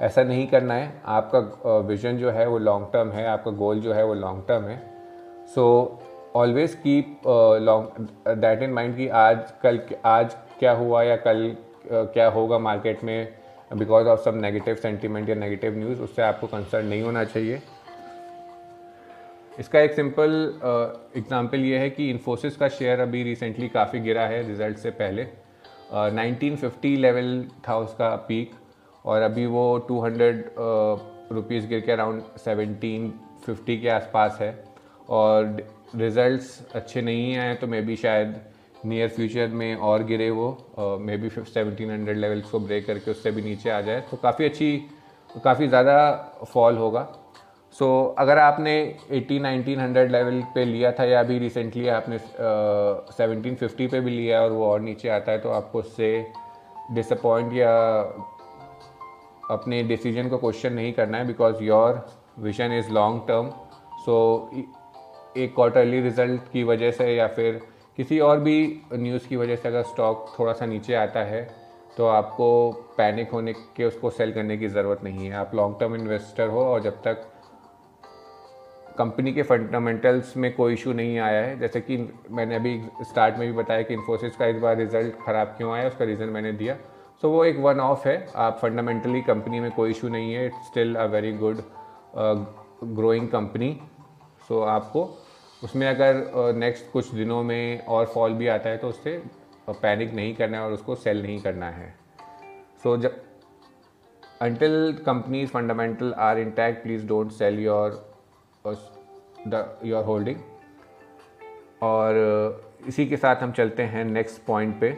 ऐसा 0.00 0.22
नहीं 0.24 0.46
करना 0.46 0.74
है। 0.74 0.92
आपका 1.06 1.78
विजन 1.86 2.16
जो 2.18 2.30
है 2.30 2.46
वो 2.48 2.58
लॉन्ग 2.58 2.86
टर्म 2.92 3.10
है 3.10 3.26
आपका 3.26 3.50
गोल 3.52 3.80
जो 3.80 3.92
है 3.92 4.04
वो 4.04 4.14
लॉन्ग 4.14 4.44
टर्म 4.48 4.64
है। 4.64 4.76
So 5.46 5.64
always 6.36 6.74
keep 6.82 7.20
long 7.62 8.08
that 8.40 8.62
in 8.62 8.72
mind 8.72 8.96
कि 8.96 9.08
आज 9.08 9.52
कल 9.62 9.80
आज 10.06 10.34
क्या 10.58 10.72
हुआ 10.72 11.02
या 11.02 11.16
कल 11.16 11.48
uh, 11.48 12.06
क्या 12.12 12.28
होगा 12.30 12.58
मार्केट 12.58 13.04
में 13.04 13.28
because 13.74 14.06
of 14.06 14.20
some 14.20 14.34
negative 14.40 14.74
sentiment 14.74 15.28
या 15.28 15.34
नेगेटिव 15.34 15.78
न्यूज़ 15.78 16.00
उससे 16.02 16.22
आपको 16.22 16.46
कंसर्न 16.46 16.86
नहीं 16.86 17.02
होना 17.02 17.24
चाहिए। 17.24 17.60
इसका 19.58 19.80
एक 19.80 19.94
सिंपल 19.94 20.32
एग्जांपल 21.16 21.60
ये 21.60 21.78
है 21.78 21.88
कि 21.90 22.10
इन्फोसिस 22.10 22.56
का 22.56 22.68
शेयर 22.70 23.00
अभी 23.00 23.22
रिसेंटली 23.22 23.68
काफ़ी 23.68 24.00
गिरा 24.00 24.26
है 24.26 24.42
रिज़ल्ट 24.48 24.78
से 24.78 24.90
पहले। 25.00 25.26
नाइनटीन 25.92 26.56
फिफ्टी 26.56 26.94
लेवल 26.96 27.44
था 27.68 27.76
उसका 27.78 28.14
पीक 28.28 28.50
और 29.04 29.22
अभी 29.22 29.46
वो 29.46 29.66
टू 29.88 30.00
हंड्रेड 30.00 30.44
रुपीज़ 31.32 31.66
गिर 31.68 31.80
के 31.80 31.92
अराउंड 31.92 32.22
सेवनटीन 32.38 33.12
फिफ्टी 33.46 33.78
के 33.80 33.88
आसपास 33.88 34.38
है। 34.40 34.54
और 35.10 35.56
रिज़ल्ट्स 35.94 36.66
अच्छे 36.74 37.02
नहीं 37.02 37.36
आए 37.38 37.54
तो 37.54 37.66
मे 37.66 37.80
बी 37.80 37.96
शायद 37.96 38.40
नियर 38.86 39.08
फ्यूचर 39.08 39.48
में 39.48 39.74
और 39.74 40.02
गिरे 40.04 40.30
वो 40.30 40.48
may 41.00 41.16
be 41.16 41.28
seventeen 41.28 41.90
hundred 41.90 42.16
levels 42.16 42.50
को 42.50 42.58
ब्रेक 42.60 42.86
करके 42.86 43.10
उससे 43.10 43.30
भी 43.30 43.42
नीचे 43.42 43.70
आ 43.70 43.80
जाए 43.80 44.00
तो 44.00 44.16
काफ़ी 44.16 44.44
अच्छी 44.44 44.76
काफ़ी 45.44 45.68
ज़्यादा 45.68 45.96
फॉल 46.52 46.76
होगा। 46.76 47.08
सो 47.78 47.84
so, 47.84 48.18
अगर 48.18 48.38
आपने 48.38 48.74
80 49.12 49.38
1900 49.40 50.10
लेवल 50.10 50.42
पे 50.54 50.64
लिया 50.64 50.92
था 50.92 51.04
या 51.04 51.20
अभी 51.20 51.38
रिसेंटली 51.38 51.88
आपने 51.88 52.18
सेवनटीन 52.18 53.54
uh, 53.54 53.60
फिफ्टी 53.60 53.86
पे 53.86 54.00
भी 54.00 54.10
लिया 54.10 54.40
और 54.42 54.52
वो 54.52 54.66
और 54.66 54.80
नीचे 54.80 55.08
आता 55.08 55.32
है 55.32 55.38
तो 55.38 55.50
आपको 55.50 55.78
उससे 55.78 56.10
डिसअपॉइंट 56.92 57.52
या 57.52 57.74
अपने 59.50 59.82
डिसीज़न 59.82 60.28
को 60.28 60.38
क्वेश्चन 60.38 60.72
नहीं 60.72 60.92
करना 60.92 61.18
है 61.18 61.26
because 61.26 61.62
your 61.62 62.06
vision 62.38 62.72
is 62.72 62.90
long 62.90 63.22
term 63.28 63.50
so 64.06 64.16
एक 65.36 65.54
क्वार्टरली 65.54 66.00
रिज़ल्ट 66.00 66.50
की 66.52 66.62
वजह 66.64 66.90
से 66.90 67.14
या 67.14 67.26
फिर 67.28 67.60
किसी 67.98 68.18
और 68.20 68.40
भी 68.40 68.58
न्यूज़ 68.94 69.28
की 69.28 69.36
वजह 69.36 69.56
से 69.56 69.68
अगर 69.68 69.82
स्टॉक 69.84 70.34
थोड़ा 70.38 70.52
सा 70.52 70.66
नीचे 70.66 70.94
आता 70.94 71.20
है 71.24 71.42
तो 71.96 72.06
आपको 72.06 72.48
पैनिक 72.96 73.30
होने 73.30 73.52
के 73.76 73.84
उसको 73.84 74.10
सेल 74.10 74.32
करने 74.32 74.56
की 74.58 74.68
ज़रूरत 74.68 75.04
नहीं 75.04 75.26
है। 75.26 75.32
आप 75.36 75.54
लॉन्ग 75.54 75.76
टर्म 75.80 75.94
इन्वेस्टर 75.94 76.48
हो 76.48 76.64
और 76.64 76.82
जब 76.82 77.00
तक 77.02 77.22
कंपनी 78.98 79.32
के 79.32 79.42
फंडामेंटल्स 79.42 80.36
में 80.36 80.52
कोई 80.54 80.74
इशू 80.74 80.92
नहीं 80.92 81.18
आया 81.18 81.40
है 81.42 81.58
जैसे 81.58 81.80
कि 81.80 81.96
मैंने 82.30 82.54
अभी 82.56 82.80
स्टार्ट 83.02 83.38
में 83.38 83.46
भी 83.48 83.56
बताया 83.56 83.82
कि 83.82 83.94
इन्फोसिस 83.94 84.36
का 84.36 84.46
इस 84.46 84.58
बार 84.58 84.76
रिज़ल्ट 84.76 85.14
ख़राब 85.26 85.54
क्यों 85.56 85.72
आया 85.72 85.88
उसका 85.88 86.04
रीज़न 86.04 86.28
मैंने 86.28 86.52
दिया। 86.52 86.74
सो 86.74 87.26
so, 87.28 87.32
वो 87.34 87.44
एक 87.44 87.58
वन 87.58 87.80
ऑफ़ 87.80 88.08
है। 88.08 88.26
आप 88.36 88.58
फंडामेंटली 88.62 89.20
कंपनी 89.22 89.60
में 89.60 89.70
कोई 89.72 89.90
इशू 89.90 90.08
नहीं 90.08 90.32
है। 90.34 90.46
It's 90.46 90.66
still 90.68 90.94
a 90.94 91.04
very 91.06 91.32
good 91.34 91.60
growing 92.96 93.28
company 93.28 93.76
so 94.48 94.60
आपको 94.62 95.04
उसमें 95.64 95.86
अगर 95.88 96.54
नेक्स्ट 96.54 96.90
कुछ 96.92 97.12
दिनों 97.14 97.42
में 97.42 97.84
और 97.84 98.06
फॉल 98.06 98.32
भी 98.34 98.48
आता 98.48 98.70
है 98.70 98.76
तो 98.78 98.88
उससे 98.88 99.22
पैनिक 99.68 100.12
नहीं 100.14 100.34
करना 100.34 100.58
है 100.58 100.64
और 100.64 100.72
उसको 100.72 100.94
सेल 100.94 101.22
नहीं 101.22 101.40
करना 101.42 101.70
है। 101.70 101.94
सो 102.82 102.96
जब, 102.96 103.22
until 104.42 104.74
companies 105.04 105.52
fundamental 105.52 106.12
are 106.24 106.36
intact, 106.40 106.82
please 106.84 107.04
don't 107.12 107.32
sell 107.36 107.58
your 107.66 107.88
the, 109.46 109.62
your 109.84 110.04
holding. 110.08 110.38
और 111.82 112.18
इसी 112.88 113.06
के 113.06 113.16
साथ 113.16 113.42
हम 113.42 113.52
चलते 113.52 113.82
हैं 113.82 114.04
नेक्स्ट 114.04 114.42
पॉइंट 114.46 114.78
पे। 114.80 114.96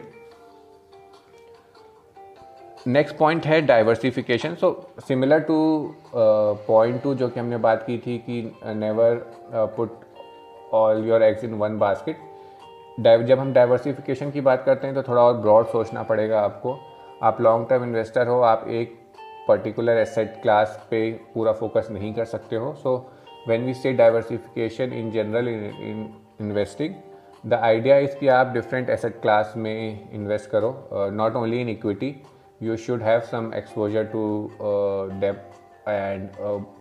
नेक्स्ट 2.87 3.15
पॉइंट 3.17 3.45
है 3.45 3.61
diversification 3.61 4.55
so 4.55 4.69
similar 5.07 5.39
to 5.47 5.57
point 6.15 7.01
two 7.03 7.13
जो 7.15 7.27
कि 7.29 7.39
हमने 7.39 7.57
बात 7.65 7.83
की 7.87 7.97
थी 7.97 8.17
कि 8.27 8.41
never 8.65 9.15
put 9.75 9.99
all 10.73 11.05
your 11.07 11.23
eggs 11.23 11.43
in 11.43 11.53
one 11.55 11.77
basket 11.79 12.27
जब 12.99 13.39
हम 13.39 13.51
डाइवर्सिफिकेशन 13.53 14.31
की 14.31 14.41
बात 14.41 14.63
करते 14.65 14.87
हैं 14.87 14.95
तो 14.95 15.01
थोड़ा 15.03 15.21
और 15.21 15.33
ब्रॉड 15.35 15.67
सोचना 15.67 16.03
पड़ेगा 16.03 16.39
आपको। 16.41 16.77
आप 17.23 17.39
लॉन्ग 17.41 17.67
टर्म 17.69 17.83
इन्वेस्टर 17.83 18.27
हो, 18.27 18.39
आप 18.41 18.65
एक 18.67 18.97
पर्टिकुलर 19.47 19.97
एसेट 19.97 20.41
क्लास 20.41 20.87
पे 20.89 21.11
पूरा 21.33 21.51
फोकस 21.51 21.87
नहीं 21.91 22.13
कर 22.13 22.25
सकते 22.25 22.55
हो। 22.55 22.73
So 22.73 22.95
when 23.47 23.65
we 23.65 23.73
say 23.73 23.93
diversification 23.93 24.93
in 24.93 25.11
general 25.11 25.47
in 25.47 26.09
investing 26.41 26.95
the 27.45 27.53
idea 27.53 27.97
is 27.97 28.15
कि 28.19 28.27
आप 28.27 28.47
डिफरेंट 28.53 28.89
एसेट 28.89 29.21
क्लास 29.21 29.53
में 29.57 30.09
इन्वेस्ट 30.13 30.49
करो। 30.49 30.89
Not 30.93 31.35
only 31.35 31.61
in 31.61 31.69
equity 31.69 32.15
you 32.61 32.75
should 32.77 33.01
have 33.03 33.19
some 33.31 33.51
exposure 33.55 34.03
to 34.13 34.23
debt 35.19 35.49
and 35.87 36.29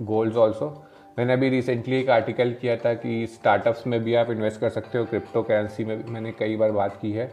golds 0.06 0.36
also 0.36 0.74
मैंने 1.18 1.32
अभी 1.32 1.48
रिसेंटली 1.48 1.96
एक 1.96 2.10
article 2.10 2.52
किया 2.60 2.76
था 2.76 2.92
कि 2.94 3.26
स्टार्टअप्स 3.26 3.86
में 3.86 4.02
भी 4.04 4.14
आप 4.14 4.30
इन्वेस्ट 4.30 4.60
कर 4.60 4.68
सकते 4.70 4.98
हो 4.98 5.04
क्रिप्टो 5.04 5.42
करेंसी 5.42 5.84
में 5.84 5.96
भी 6.02 6.10
मैंने 6.12 6.32
कई 6.32 6.56
बार 6.56 6.72
बात 6.72 6.98
की 7.00 7.10
है। 7.12 7.26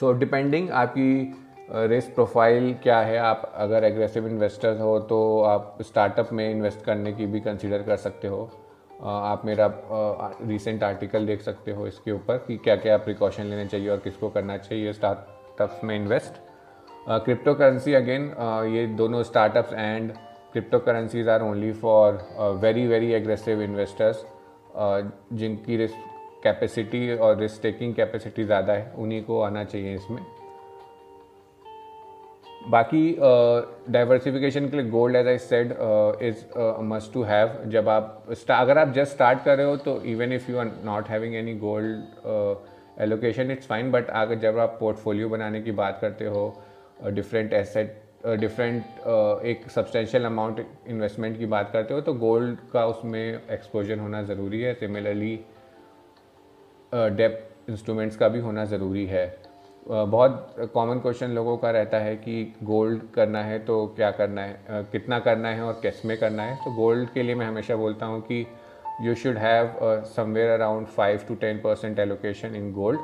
सो 0.00 0.12
so, 0.12 0.18
डिपेंडिंग 0.20 0.70
आपकी 0.72 1.34
रिस्क 1.70 2.14
प्रोफ़ाइल 2.14 2.74
क्या 2.82 2.98
है 3.00 3.18
आप 3.18 3.52
अगर 3.56 3.84
एग्रेसिव 3.84 4.26
इन्वेस्टर 4.28 4.78
हो 4.78 4.98
तो 5.00 5.20
आप 5.42 5.78
स्टार्टअप 5.82 6.32
में 6.32 6.50
इन्वेस्ट 6.50 6.84
करने 6.84 7.12
की 7.12 7.26
भी 7.26 7.40
कंसिडर 7.40 7.82
कर 7.82 7.96
सकते 7.96 8.28
हो। 8.28 8.50
आप 9.00 9.42
मेरा 9.44 9.70
रिसेंट 10.42 10.82
आर्टिकल 10.84 11.26
देख 11.26 11.42
सकते 11.42 11.70
हो 11.70 11.86
इसके 11.86 12.12
ऊपर 12.12 12.44
कि 12.46 12.56
क्या 12.56 12.76
क्या 12.76 12.96
प्रिकॉशन 12.98 13.44
लेने 13.44 13.66
चाहिए 13.66 13.88
और 13.88 13.98
किसको 14.04 14.28
करना 14.30 14.58
चाहिए 14.58 14.92
स्टार्टअप्स 14.92 15.84
में 15.84 15.96
इन्वेस्ट 15.96 16.42
क्रिप्टो 17.08 17.54
करेंसी 17.54 17.94
अगेन 17.94 18.30
ये 18.74 18.86
दोनों 18.96 19.22
startups 19.22 19.72
and 19.72 20.12
crypto 20.54 20.78
currencies 20.78 21.28
are 21.28 21.42
only 21.42 21.72
for 21.74 22.18
very 22.62 22.86
very 22.86 23.12
aggressive 23.12 23.62
investors 23.62 24.24
जिनकी 25.32 25.76
रिस्क 25.76 26.10
कैपेसिटी 26.44 27.16
और 27.16 27.36
रिस्क 27.38 27.62
टेकिंग 27.62 27.94
कैपेसिटी 27.94 28.44
ज़्यादा 28.44 28.72
है, 28.72 28.92
उन्हीं 28.98 29.22
को 29.24 29.40
आना 29.40 29.64
चाहिए 29.64 29.94
इसमें। 29.94 30.22
बाकी 32.70 33.16
डाइवर्सिफिकेशन 33.92 34.68
के 34.68 34.76
लिए 34.76 34.90
gold 34.90 35.16
as 35.16 35.28
I 35.28 35.38
said 35.38 35.72
is 36.22 36.44
must 36.84 37.12
to 37.12 37.22
have 37.22 37.58
जब 37.70 37.88
आप 37.88 38.34
अगर 38.50 38.78
आप 38.78 38.92
जस्ट 38.94 39.12
स्टार्ट 39.12 39.44
कर 39.44 39.56
रहे 39.56 39.66
हो 39.66 39.76
तो 39.78 40.00
even 40.12 40.32
if 40.32 40.50
you 40.50 40.58
are 40.58 40.70
not 40.84 41.08
having 41.08 41.34
any 41.34 41.54
gold 41.58 43.02
allocation 43.02 43.50
it's 43.50 43.66
fine 43.66 43.90
but 43.90 44.10
अगर 44.22 44.38
जब 44.38 44.58
आप 44.58 44.76
पोर्टफोलियो 44.80 45.28
बनाने 45.28 45.62
की 45.62 45.72
बात 45.82 45.98
करते 46.00 46.26
हो 46.26 46.46
डिफरेंट 47.04 47.52
एसेट 47.52 48.02
डिफरेंट 48.26 48.84
एक 49.46 49.68
सब्सटेंशियल 49.70 50.24
अमाउंट 50.24 50.66
इन्वेस्टमेंट 50.88 51.38
की 51.38 51.46
बात 51.46 51.70
करते 51.72 51.94
हो 51.94 52.00
तो 52.00 52.12
गोल्ड 52.14 52.58
का 52.72 52.86
उसमें 52.86 53.20
एक्सपोजर 53.22 53.98
होना 53.98 54.22
ज़रूरी 54.22 54.60
है। 54.60 54.74
सिमिलरली 54.74 55.34
डेप 56.92 57.48
इंस्ट्रूमेंट्स 57.68 58.16
का 58.16 58.28
भी 58.28 58.38
होना 58.40 58.64
ज़रूरी 58.64 59.04
है। 59.06 59.26
बहुत 59.86 60.70
कॉमन 60.74 60.98
क्वेश्चन 60.98 61.30
लोगों 61.30 61.56
का 61.56 61.70
रहता 61.70 61.98
है 61.98 62.14
कि 62.16 62.54
गोल्ड 62.62 63.02
करना 63.14 63.42
है 63.42 63.58
तो 63.64 63.86
क्या 63.96 64.10
करना 64.10 64.42
है? 64.42 64.84
कितना 64.92 65.18
करना 65.20 65.48
है 65.48 65.62
और 65.62 65.78
किसमें 65.82 66.16
करना 66.18 66.42
है? 66.42 66.56
तो 66.56 66.74
गोल्ड 66.76 67.08
के 67.14 67.22
लिए 67.22 67.34
मैं 67.34 67.46
हमेशा 67.46 67.76
बोलता 67.76 68.06
हूँ 68.06 68.20
कि 68.22 68.46
you 69.02 69.14
should 69.14 69.38
have 69.38 70.02
somewhere 70.16 70.50
around 70.50 70.86
five 70.86 71.20
to 71.28 71.34
ten 71.34 71.58
percent 71.58 71.98
allocation 71.98 72.56
in 72.56 72.72
gold 72.72 73.00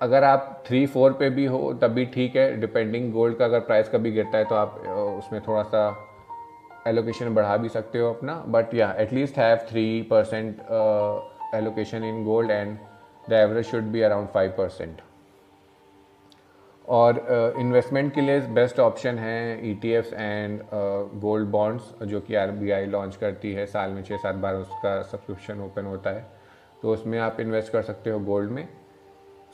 अगर 0.00 0.24
आप 0.24 0.62
थ्री 0.66 0.84
फोर 0.86 1.12
पे 1.12 1.28
भी 1.30 1.44
हो 1.46 1.72
तब 1.82 1.90
भी 1.90 2.04
ठीक 2.14 2.36
है। 2.36 2.60
डिपेंडिंग 2.60 3.12
गोल्ड 3.12 3.36
का 3.38 3.44
अगर 3.44 3.60
प्राइस 3.60 3.88
कभी 3.88 4.10
गिरता 4.12 4.38
है 4.38 4.44
तो 4.44 4.54
आप 4.54 4.78
उसमें 5.18 5.40
थोड़ा 5.48 5.62
सा 5.64 5.82
एलोकेशन 6.88 7.34
बढ़ा 7.34 7.56
भी 7.56 7.68
सकते 7.68 7.98
हो 7.98 8.12
अपना। 8.12 8.34
बट 8.48 8.74
या 8.74 8.92
at least 9.00 9.38
have 9.38 9.58
three 9.70 9.84
percent 10.10 10.60
allocation 11.54 12.04
in 12.04 12.24
gold 12.24 12.50
and 12.50 12.76
the 13.30 13.32
average 13.32 13.64
should 13.66 13.92
be 13.92 14.00
around 14.02 14.28
five 14.28 14.50
percent 14.58 15.00
और 16.88 17.18
इन्वेस्टमेंट 17.58 18.08
uh, 18.08 18.14
के 18.14 18.20
लिए 18.20 18.40
बेस्ट 18.40 18.78
ऑप्शन 18.80 19.18
है 19.18 19.70
E 19.70 19.74
T 19.82 19.90
and 19.90 20.60
gold 21.20 21.48
bonds 21.48 21.94
जो 22.04 22.20
कि 22.20 22.34
आर 22.34 22.50
बी 22.52 22.70
आई 22.70 22.86
लॉन्च 22.86 23.16
करती 23.16 23.52
है। 23.52 23.66
साल 23.66 23.90
में 23.90 24.02
छः 24.02 24.16
सात 24.16 24.34
बार 24.36 24.54
उसका 24.56 25.00
सब्सक्रिप्शन 25.02 25.60
ओपन 25.60 25.84
होता 25.86 26.10
है। 26.10 26.26
तो 26.82 26.92
उसमें 26.92 27.18
आप 27.18 27.40
इन्वेस्ट 27.40 27.72
कर 27.72 27.82
सकते 27.82 28.10
हो 28.10 28.18
गोल्ड 28.20 28.50
में। 28.50 28.66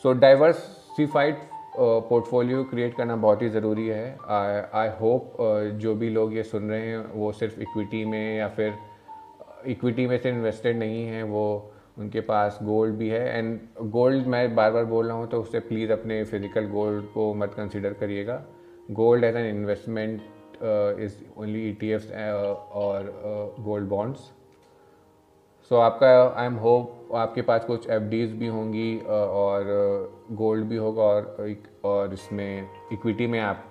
सो 0.05 0.13
डाइवर्सिफाइड 0.15 1.37
पोर्टफोलियो 1.79 2.63
क्रिएट 2.65 2.97
करना 2.97 3.17
बहुत 3.17 3.43
ही 3.43 3.49
ज़रूरी 3.51 3.87
है। 3.89 4.19
आई 4.31 4.89
होप 5.01 5.33
uh, 5.33 5.81
जो 5.81 5.95
भी 5.95 6.09
लोग 6.11 6.35
ये 6.37 6.43
सुन 6.43 6.71
रहे 6.71 6.89
हैं 6.89 6.99
वो 7.13 7.33
सिर्फ़ 7.33 7.61
इक्विटी 7.61 8.05
में 8.05 8.37
या 8.37 8.49
फिर 8.49 8.75
इक्विटी 9.67 10.07
में 10.07 10.17
से 10.19 10.29
इन्वेस्टेड 10.29 10.79
नहीं 10.79 11.05
है 11.07 11.23
वो 11.25 11.73
उनके 11.99 12.21
पास 12.21 12.59
गोल्ड 12.63 12.95
भी 12.97 13.09
है। 13.09 13.39
एंड 13.39 13.59
गोल्ड 13.91 14.27
मैं 14.27 14.55
बार 14.55 14.71
बार 14.73 14.85
बोल 14.85 15.07
रहा 15.07 15.17
हूँ 15.17 15.29
तो 15.29 15.41
उससे 15.43 15.61
प्लीज़ 15.69 15.93
अपने 15.93 16.23
फ़िज़िकल 16.25 16.67
गोल्ड 16.71 17.05
को 17.15 17.33
मत 17.35 17.55
कंसिडर 17.57 17.93
करिएगा। 18.01 18.43
Gold 18.93 19.25
as 19.25 19.37
an 19.37 19.47
investment 19.49 20.21
is 21.01 21.15
only 21.39 21.69
E 21.69 21.73
T 21.81 21.91
F 21.91 22.13
और 22.13 23.13
गोल्ड 23.61 23.89
बॉन्ड्स 23.89 24.21
सो 25.71 25.77
आपका 25.81 26.09
आई 26.31 26.47
एम 26.47 26.55
होप 26.65 26.96
आपके 27.15 27.43
पास 27.43 27.65
कुछ 27.65 27.91
एफ़ 27.91 28.03
भी 28.03 28.47
होंगी 28.47 28.99
और 29.09 29.65
गोल्ड 30.33 30.65
भी 30.65 30.77
होगा 30.77 31.03
और 31.03 31.57
और 31.85 32.13
इसमें 32.13 32.69
इक्विटी 32.93 33.27
में 33.27 33.41
आप 33.41 33.65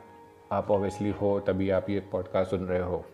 आप 0.51 0.72
ऑब्वियसली 0.72 1.12
हो 1.12 1.39
तभी 1.39 1.70
आप 1.70 1.89
ये 1.89 2.00
पॉडकास्ट 2.00 2.51
सुन 2.51 2.60
रहे 2.60 2.82
हो। 2.82 3.06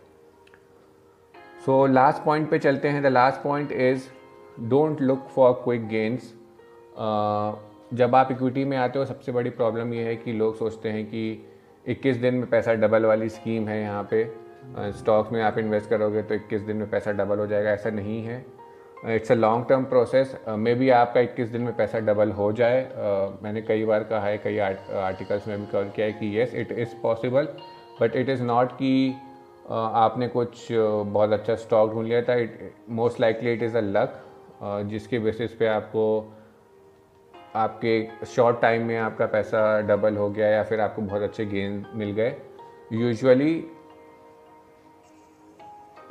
सो 1.66 1.86
लास्ट 1.86 2.24
पॉइंट 2.24 2.50
पे 2.50 2.60
चलते 2.60 2.88
हैं। 2.88 3.04
The 3.04 3.06
last 3.06 3.42
point 3.42 3.72
is 3.72 4.04
don't 4.60 5.01
look 5.01 5.20
for 5.20 5.54
quick 5.54 5.88
gains 5.88 6.34
जब 7.94 8.16
आप 8.16 8.32
इक्विटी 8.32 8.66
में 8.66 8.78
आते 8.78 9.00
हो 9.00 9.06
सबसे 9.06 9.32
बड़ी 9.32 9.50
प्रॉब्लम 9.50 9.94
ये 9.94 10.04
है 10.04 10.16
कि 10.16 10.34
लोग 10.34 10.56
सोचते 10.56 10.90
हैं 10.90 11.06
कि 11.06 11.50
21 11.90 12.18
दिन 12.18 12.36
में 12.36 12.50
पैसा 12.50 12.74
डबल 12.74 13.06
वाली 13.06 13.30
स्कीम 13.30 13.68
है 13.68 13.82
यहाँ 13.82 14.08
पे। 14.12 14.36
स्टॉक्स 14.92 15.28
uh, 15.28 15.36
में 15.36 15.44
आप 15.44 15.58
इन्वेस्ट 15.58 15.90
करोगे 15.90 16.24
तो 16.24 16.36
21 16.36 16.62
दिन 16.62 16.78
में 16.78 16.90
पैसा 16.90 17.12
डबल 17.12 17.40
हो 17.40 17.48
जाएगा। 17.48 17.70
ऐसा 17.70 17.90
नहीं 17.90 18.24
है। 18.24 18.46
It's 19.10 19.31
a 19.31 19.36
long 19.36 19.65
term 19.70 19.84
process 19.84 20.36
may 20.48 20.74
be 20.75 20.89
आपका 20.89 21.22
21 21.22 21.51
दिन 21.51 21.62
में 21.62 21.75
पैसा 21.75 22.00
डबल 22.00 22.31
हो 22.31 22.51
जाए। 22.51 22.81
Uh, 22.84 23.43
मैंने 23.43 23.62
कई 23.62 23.86
बार 23.86 24.03
कहा 24.03 24.25
है 24.25 24.38
कई 24.38 24.58
आर्टिकल्स 24.58 25.48
में 25.48 25.60
भी 25.60 25.65
कवर 25.72 25.88
किया 25.96 26.05
है 26.08 26.13
कि 26.13 26.27
yes 26.38 26.53
it 26.55 26.72
is 26.72 26.96
possible 27.01 27.48
but 28.01 28.15
it 28.15 28.29
is 28.29 28.43
not 28.43 28.72
कि 28.72 28.91
uh, 29.12 29.72
आपने 29.72 30.27
कुछ 30.27 30.72
uh, 30.72 31.05
बहुत 31.08 31.31
अच्छा 31.31 31.55
स्टॉक 31.55 31.91
ढूंढ 31.93 32.08
लिया 32.08 32.22
था। 32.22 32.36
It 32.36 32.74
most 32.89 33.20
likely 33.22 33.53
it 33.53 33.63
is 33.63 33.77
a 33.77 33.81
luck 33.81 34.22
जिसके 34.89 35.20
बेसिस 35.20 35.53
पे 35.55 35.67
आपको 35.67 36.05
आपके 37.55 38.25
शॉर्ट 38.25 38.62
टाइम 38.62 38.86
में 38.88 38.98
आपका 38.98 39.25
पैसा 39.25 39.79
डबल 39.81 40.17
हो 40.17 40.29
गया 40.29 40.48
या 40.48 40.63
फिर 40.63 40.81
आपको 40.81 41.01
बहुत 41.01 41.22
अच्छे 41.22 41.46
गेन 41.46 41.86
मिल 41.96 42.12
गए। 42.12 42.36
यूजुअली 42.93 43.53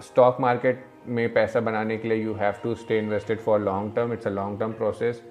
स्टॉक 0.02 0.40
मार्केट 0.40 0.84
में 1.08 1.32
पैसा 1.32 1.60
बनाने 1.60 1.96
के 1.96 2.08
लिए 2.08 2.22
you 2.24 2.34
have 2.34 2.54
to 2.62 2.74
stay 2.74 2.98
invested 2.98 3.38
for 3.40 3.60
long 3.60 3.94
term 3.96 4.12
it's 4.12 4.26
a 4.26 4.30
long 4.30 4.58
term 4.60 4.72
process 4.72 5.22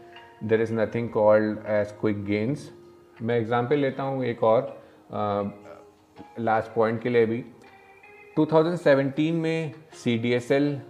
there 0.43 0.61
is 0.61 0.73
nothing 0.73 1.09
called 1.09 1.57
as 1.67 1.91
quick 2.01 2.23
gains 2.25 2.71
मैं 3.21 3.37
एग्ज़ाम्पल 3.37 3.77
लेता 3.77 4.03
हूँ 4.03 4.23
एक 4.25 4.43
और 4.43 4.61
लास्ट 6.39 6.69
uh, 6.69 6.75
पॉइंट 6.75 7.01
के 7.01 7.09
लिए 7.09 7.25
भी। 7.25 7.43
2017 8.39 9.31
में 9.31 9.71
सी 9.93 10.17
डी 10.17 10.31
एस 10.33 10.51
एल 10.51 10.81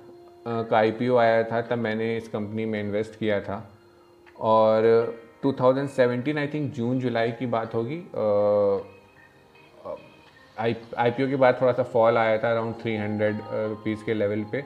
का 0.47 0.77
आई 0.77 0.91
पी 0.91 1.07
ओ 1.09 1.17
आया 1.17 1.43
था 1.43 1.61
तब 1.61 1.77
मैंने 1.77 2.15
इस 2.17 2.27
कंपनी 2.27 2.65
में 2.65 2.79
इन्वेस्ट 2.79 3.19
किया 3.19 3.39
था। 3.41 3.57
और 4.39 4.83
2017 5.45 6.37
आई 6.37 6.47
थिंक 6.47 6.71
जून 6.73 6.99
जुलाई 6.99 7.31
की 7.31 7.45
बात 7.45 7.75
होगी 7.75 7.97
आई 10.59 10.75
आई 10.99 11.11
के 11.11 11.35
बाद 11.35 11.57
थोड़ा 11.61 11.71
सा 11.73 11.83
फॉल 11.93 12.17
आया 12.17 12.37
था 12.37 12.51
अराउंड 12.51 12.75
थ्री 12.81 12.95
हंड्रेड 12.97 13.39
रुपीज़ 13.69 14.03
के 14.05 14.13
लेवल 14.13 14.43
पे। 14.51 14.63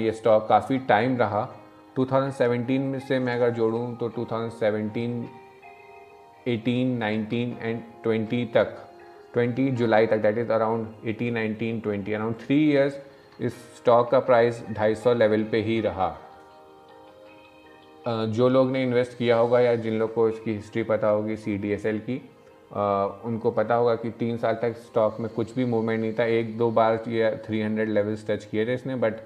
ये 0.00 0.12
स्टॉक 0.12 0.46
काफ़ी 0.48 0.78
टाइम 0.88 1.16
रहा। 1.16 1.42
2017 1.96 2.78
में 2.80 2.98
से 3.00 3.18
मैं 3.18 3.34
अगर 3.34 3.50
जोड़ूँ 3.50 3.96
तो 3.96 4.08
2017 4.18 5.24
18 6.48 6.98
19 7.00 7.56
एंड 7.62 7.80
20 8.06 8.44
तक। 8.54 8.76
20 9.36 9.70
जुलाई 9.78 10.06
तक 10.06 10.22
that 10.22 10.38
is 10.38 10.52
around 10.52 10.86
18 11.06 11.36
19 11.36 11.82
20 11.86 12.14
around 12.14 12.34
three 12.36 12.58
years 12.70 13.00
इस 13.40 13.54
स्टॉक 13.76 14.10
का 14.10 14.18
प्राइस 14.20 14.62
250 14.70 15.14
लेवल 15.16 15.44
पे 15.52 15.62
ही 15.62 15.80
रहा। 15.80 16.16
जो 18.06 18.48
लोग 18.48 18.70
ने 18.72 18.82
इन्वेस्ट 18.82 19.16
किया 19.18 19.36
होगा 19.36 19.60
या 19.60 19.74
जिन 19.76 19.98
लोग 19.98 20.14
को 20.14 20.28
इसकी 20.28 20.52
हिस्ट्री 20.52 20.82
पता 20.82 21.08
होगी 21.08 21.36
सी 21.36 21.56
डी 21.58 21.72
एस 21.72 21.86
एल 21.86 21.98
की 21.98 22.20
उनको 22.70 23.50
पता 23.50 23.74
होगा 23.74 23.94
कि 23.94 24.10
तीन 24.10 24.36
साल 24.36 24.54
तक 24.54 24.76
स्टॉक 24.76 25.20
में 25.20 25.28
कुछ 25.30 25.54
भी 25.54 25.64
मूवमेंट 25.64 26.00
नहीं 26.00 26.12
था। 26.12 26.24
एक 26.24 26.56
दो 26.58 26.70
बार 26.70 27.02
ये 27.08 27.30
300 27.46 27.88
लेवल्स 27.88 28.26
टच 28.30 28.44
किए 28.44 28.66
थे 28.66 28.74
इसने 28.74 28.96
बट 28.96 29.20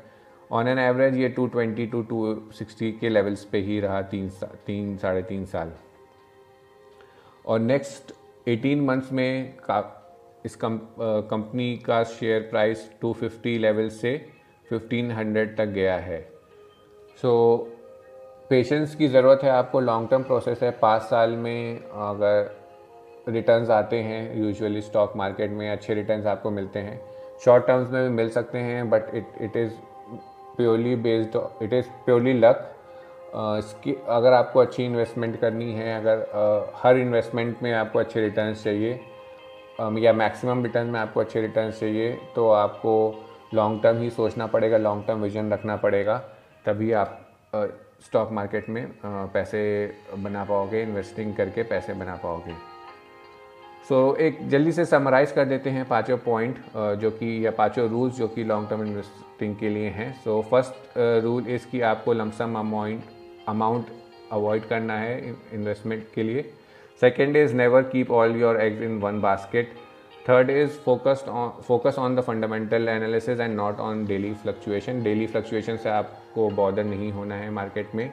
ऑन 0.52 0.68
एन 0.68 0.78
एवरेज 0.78 1.16
ये 1.16 1.34
220 1.38 1.87
टू 1.92 2.02
260 2.02 2.92
के 3.00 3.08
लेवल्स 3.08 3.44
पे 3.44 3.58
ही 3.58 3.80
रहा 3.80 4.02
तीन 4.02 4.28
सा, 4.28 4.46
तीन 4.66 4.96
साढ़े 4.96 5.22
तीन 5.22 5.44
साल। 5.44 5.72
और 7.46 7.58
नेक्स्ट 7.58 8.12
18 8.49 8.80
मंथ्स 8.80 9.12
में 9.12 9.56
का 9.58 9.99
इस 10.46 10.56
कंपनी 10.56 11.76
का 11.76 12.02
शेयर 12.04 12.40
प्राइस 12.40 12.90
250 13.04 13.58
लेवल 13.58 13.88
से 13.88 14.16
1500 14.70 15.56
तक 15.58 15.66
गया 15.66 15.96
है। 15.96 16.20
सो 17.22 17.56
so, 17.58 18.49
पेशेंस 18.50 18.94
की 18.94 19.08
ज़रूरत 19.08 19.40
है 19.42 19.50
आपको। 19.50 19.80
लॉन्ग 19.80 20.08
टर्म 20.11 20.22
प्रोसेस 20.22 20.62
है। 20.62 20.70
पाँच 20.70 21.02
साल 21.02 21.30
में 21.30 21.78
अगर 21.78 22.62
रिटर्न्स 23.29 23.71
आते 23.71 24.00
हैं 24.02 24.37
यूजुअली 24.37 24.81
स्टॉक 24.83 25.12
मार्केट 25.17 25.50
में 25.50 25.69
अच्छे 25.71 25.95
रिटर्न्स 25.95 26.26
आपको 26.26 26.50
मिलते 26.50 26.79
हैं। 26.79 27.00
शॉर्ट 27.45 27.67
टर्म्स 27.67 27.91
में 27.91 28.02
भी 28.02 28.14
मिल 28.14 28.29
सकते 28.31 28.59
हैं 28.59 28.88
but 28.91 29.14
it 29.14 29.26
it 29.41 29.57
is 29.57 29.73
purely 30.57 30.95
based 30.97 31.37
it 31.62 31.73
is 31.73 31.87
purely 32.05 32.33
luck 32.33 32.69
इसकी 33.35 33.95
अगर 34.09 34.33
आपको 34.33 34.61
अच्छी 34.61 34.85
इन्वेस्टमेंट 34.85 35.38
करनी 35.41 35.73
है 35.73 35.95
अगर 36.00 36.19
uh, 36.19 36.83
हर 36.83 36.99
इन्वेस्टमेंट 36.99 37.62
में 37.62 37.73
आपको 37.73 37.99
अच्छे 37.99 38.21
रिटर्न्स 38.21 38.64
चाहिए 38.64 39.00
um, 39.81 39.99
या 39.99 40.12
मैक्सिमम 40.12 40.62
रिटर्न 40.62 40.87
में 40.87 40.99
आपको 41.00 41.21
अच्छे 41.21 41.41
रिटर्न्स 41.41 41.81
चाहिए 41.81 42.12
तो 42.35 42.50
आपको 42.50 42.95
लॉन्ग 43.55 43.83
टर्म 43.83 43.99
ही 43.99 44.11
सोचना 44.11 44.47
पड़ेगा 44.47 44.76
लॉन्ग 44.76 45.07
टर्म 45.07 45.23
विजन 45.23 45.52
रखना 45.52 45.76
पड़ेगा 45.76 46.19
तभी 46.67 46.93
आप 46.93 47.19
स्टॉक 48.07 48.29
uh, 48.29 48.35
मार्केट 48.35 48.69
में 48.69 48.85
uh, 48.87 49.33
पैसे 49.35 49.64
बना 50.19 50.45
पाओगे 50.45 50.83
इन्वेस्टिंग 50.83 51.35
करके 51.37 51.62
पैसे 51.62 51.95
बना 51.95 52.17
पाओगे। 52.17 52.72
सो 53.89 53.97
so, 54.11 54.21
एक 54.21 54.39
जल्दी 54.49 54.73
से 54.73 54.85
समराइज़ 54.85 55.33
कर 55.35 55.45
देते 55.45 55.71
हैं 55.71 55.85
पाँचों 55.89 56.17
पॉइंट 56.19 56.57
जो 57.01 57.11
कि 57.11 57.45
या 57.47 57.51
पाँचों 57.51 57.89
रूल्स 57.91 58.17
जो 58.17 58.29
कि 58.29 58.45
लॉन्ग 58.45 58.69
टर्म 58.71 58.83
इन्वेस्टिंग 58.83 59.57
के 59.57 59.69
लिए 59.69 59.89
हैं। 59.91 60.12
सो 60.15 60.41
फ़र्स्ट 60.51 60.99
रूल 61.25 61.49
इज़ 61.49 61.67
कि 61.71 61.81
आपको 61.91 62.12
लमसम 62.12 62.55
अमाउंट 62.59 63.03
अमाउंट 63.49 63.87
अवॉइड 64.33 64.69
करना 64.69 64.99
है 64.99 65.19
इन्वेस्टमेंट 65.55 66.07
के 66.15 66.23
लिए। 66.23 66.43
Second 67.03 67.37
is 67.37 67.55
never 67.57 67.83
keep 67.83 68.11
all 68.11 68.37
your 68.37 68.61
eggs 68.61 68.83
in 68.83 68.99
one 69.01 69.21
basket 69.21 69.75
third 70.29 70.51
is 70.51 70.79
focused 70.85 71.29
on 71.29 71.62
focus 71.69 71.99
on 71.99 72.17
the 72.17 72.21
fundamental 72.23 72.89
analysis 72.89 73.41
and 73.41 73.55
not 73.57 73.81
on 73.81 74.05
daily 74.07 74.33
fluctuation 74.35 75.03
daily 75.03 75.27
fluctuation 75.27 75.77
से 75.77 75.89
आपको 75.91 76.49
bored 76.51 76.85
नहीं 76.85 77.11
होना 77.12 77.35
है 77.35 77.51
market 77.51 77.95
में। 77.95 78.11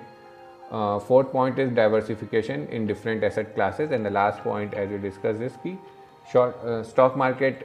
Fourth 0.71 1.31
point 1.31 1.59
is 1.59 1.73
diversification 1.75 2.67
in 2.71 2.85
different 2.87 3.23
asset 3.23 3.53
classes 3.53 3.93
and 3.93 4.07
the 4.07 4.11
last 4.11 4.43
point 4.43 4.73
as 4.73 4.91
you 4.91 4.97
discuss 4.97 5.37
this 5.37 5.55
की 5.55 5.77
short 6.27 6.85
stock 6.85 7.17
market 7.17 7.63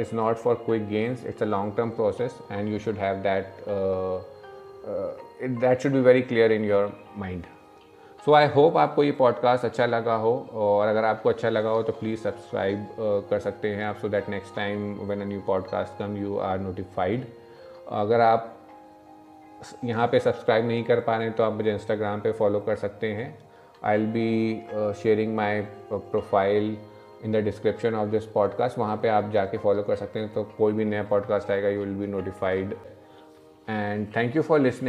is 0.00 0.14
not 0.16 0.36
for 0.36 0.54
quick 0.66 0.88
gains 0.88 1.24
it's 1.26 1.42
a 1.42 1.46
long 1.46 1.76
term 1.76 1.90
process 1.90 2.38
and 2.52 2.68
you 2.68 2.78
should 2.78 2.98
have 2.98 3.22
that 3.22 3.54
that 5.60 5.80
should 5.80 5.92
be 5.92 6.00
very 6.00 6.22
clear 6.22 6.52
in 6.52 6.64
your 6.64 6.92
mind 7.18 7.44
so 8.24 8.32
I 8.34 8.46
hope 8.46 8.76
आपको 8.76 9.02
ये 9.04 9.12
podcast 9.12 9.64
अच्छा 9.64 9.84
लगा 9.86 10.14
हो. 10.14 10.32
और 10.52 10.88
अगर 10.88 11.04
आपको 11.04 11.28
अच्छा 11.28 11.50
लगा 11.50 11.68
हो 11.70 11.82
तो 11.82 11.92
प्लीज़ 11.92 12.20
सब्सक्राइब 12.20 12.86
कर 13.30 13.38
सकते 13.38 13.68
हैं 13.68 13.84
आप 13.84 13.96
so 13.96 14.08
that 14.08 14.28
next 14.28 14.54
time 14.56 14.92
when 15.08 15.20
a 15.20 15.24
new 15.24 15.40
podcast 15.46 15.98
come 15.98 16.16
you 16.16 16.38
are 16.38 16.58
notified 16.60 17.24
अगर 18.00 18.20
आप 18.20 18.56
यहाँ 19.84 20.06
पे 20.06 20.20
सब्सक्राइब 20.20 20.66
नहीं 20.66 20.84
कर 20.84 21.00
पा 21.00 21.16
रहे 21.16 21.26
हैं 21.26 21.36
तो 21.36 21.42
आप 21.42 21.52
मुझे 21.52 21.72
इंस्टाग्राम 21.72 22.20
पे 22.20 22.32
फॉलो 22.32 22.60
कर 22.60 22.76
सकते 22.76 23.06
हैं। 23.06 23.38
I 23.84 23.98
will 23.98 24.06
be 24.06 24.62
sharing 25.02 25.36
my 25.36 25.60
profile 25.92 26.76
in 27.24 27.32
the 27.32 27.36
description 27.36 27.94
of 27.94 28.08
this 28.08 28.26
podcast 28.26 28.78
वहाँ 28.78 28.96
पे 28.96 29.08
आप 29.08 29.30
जाके 29.30 29.58
फॉलो 29.58 29.82
कर 29.82 29.96
सकते 29.96 30.20
हैं 30.20 30.32
तो 30.34 30.44
कोई 30.44 30.72
भी 30.72 30.84
नया 30.84 31.02
पॉडकास्ट 31.02 31.50
आएगा 31.50 31.68
you 31.68 31.80
will 31.80 31.94
be 31.94 32.06
notified 32.06 32.76
and 33.68 34.06
thank 34.16 34.36
you 34.36 34.42
for 34.42 34.60
listening 34.60 34.88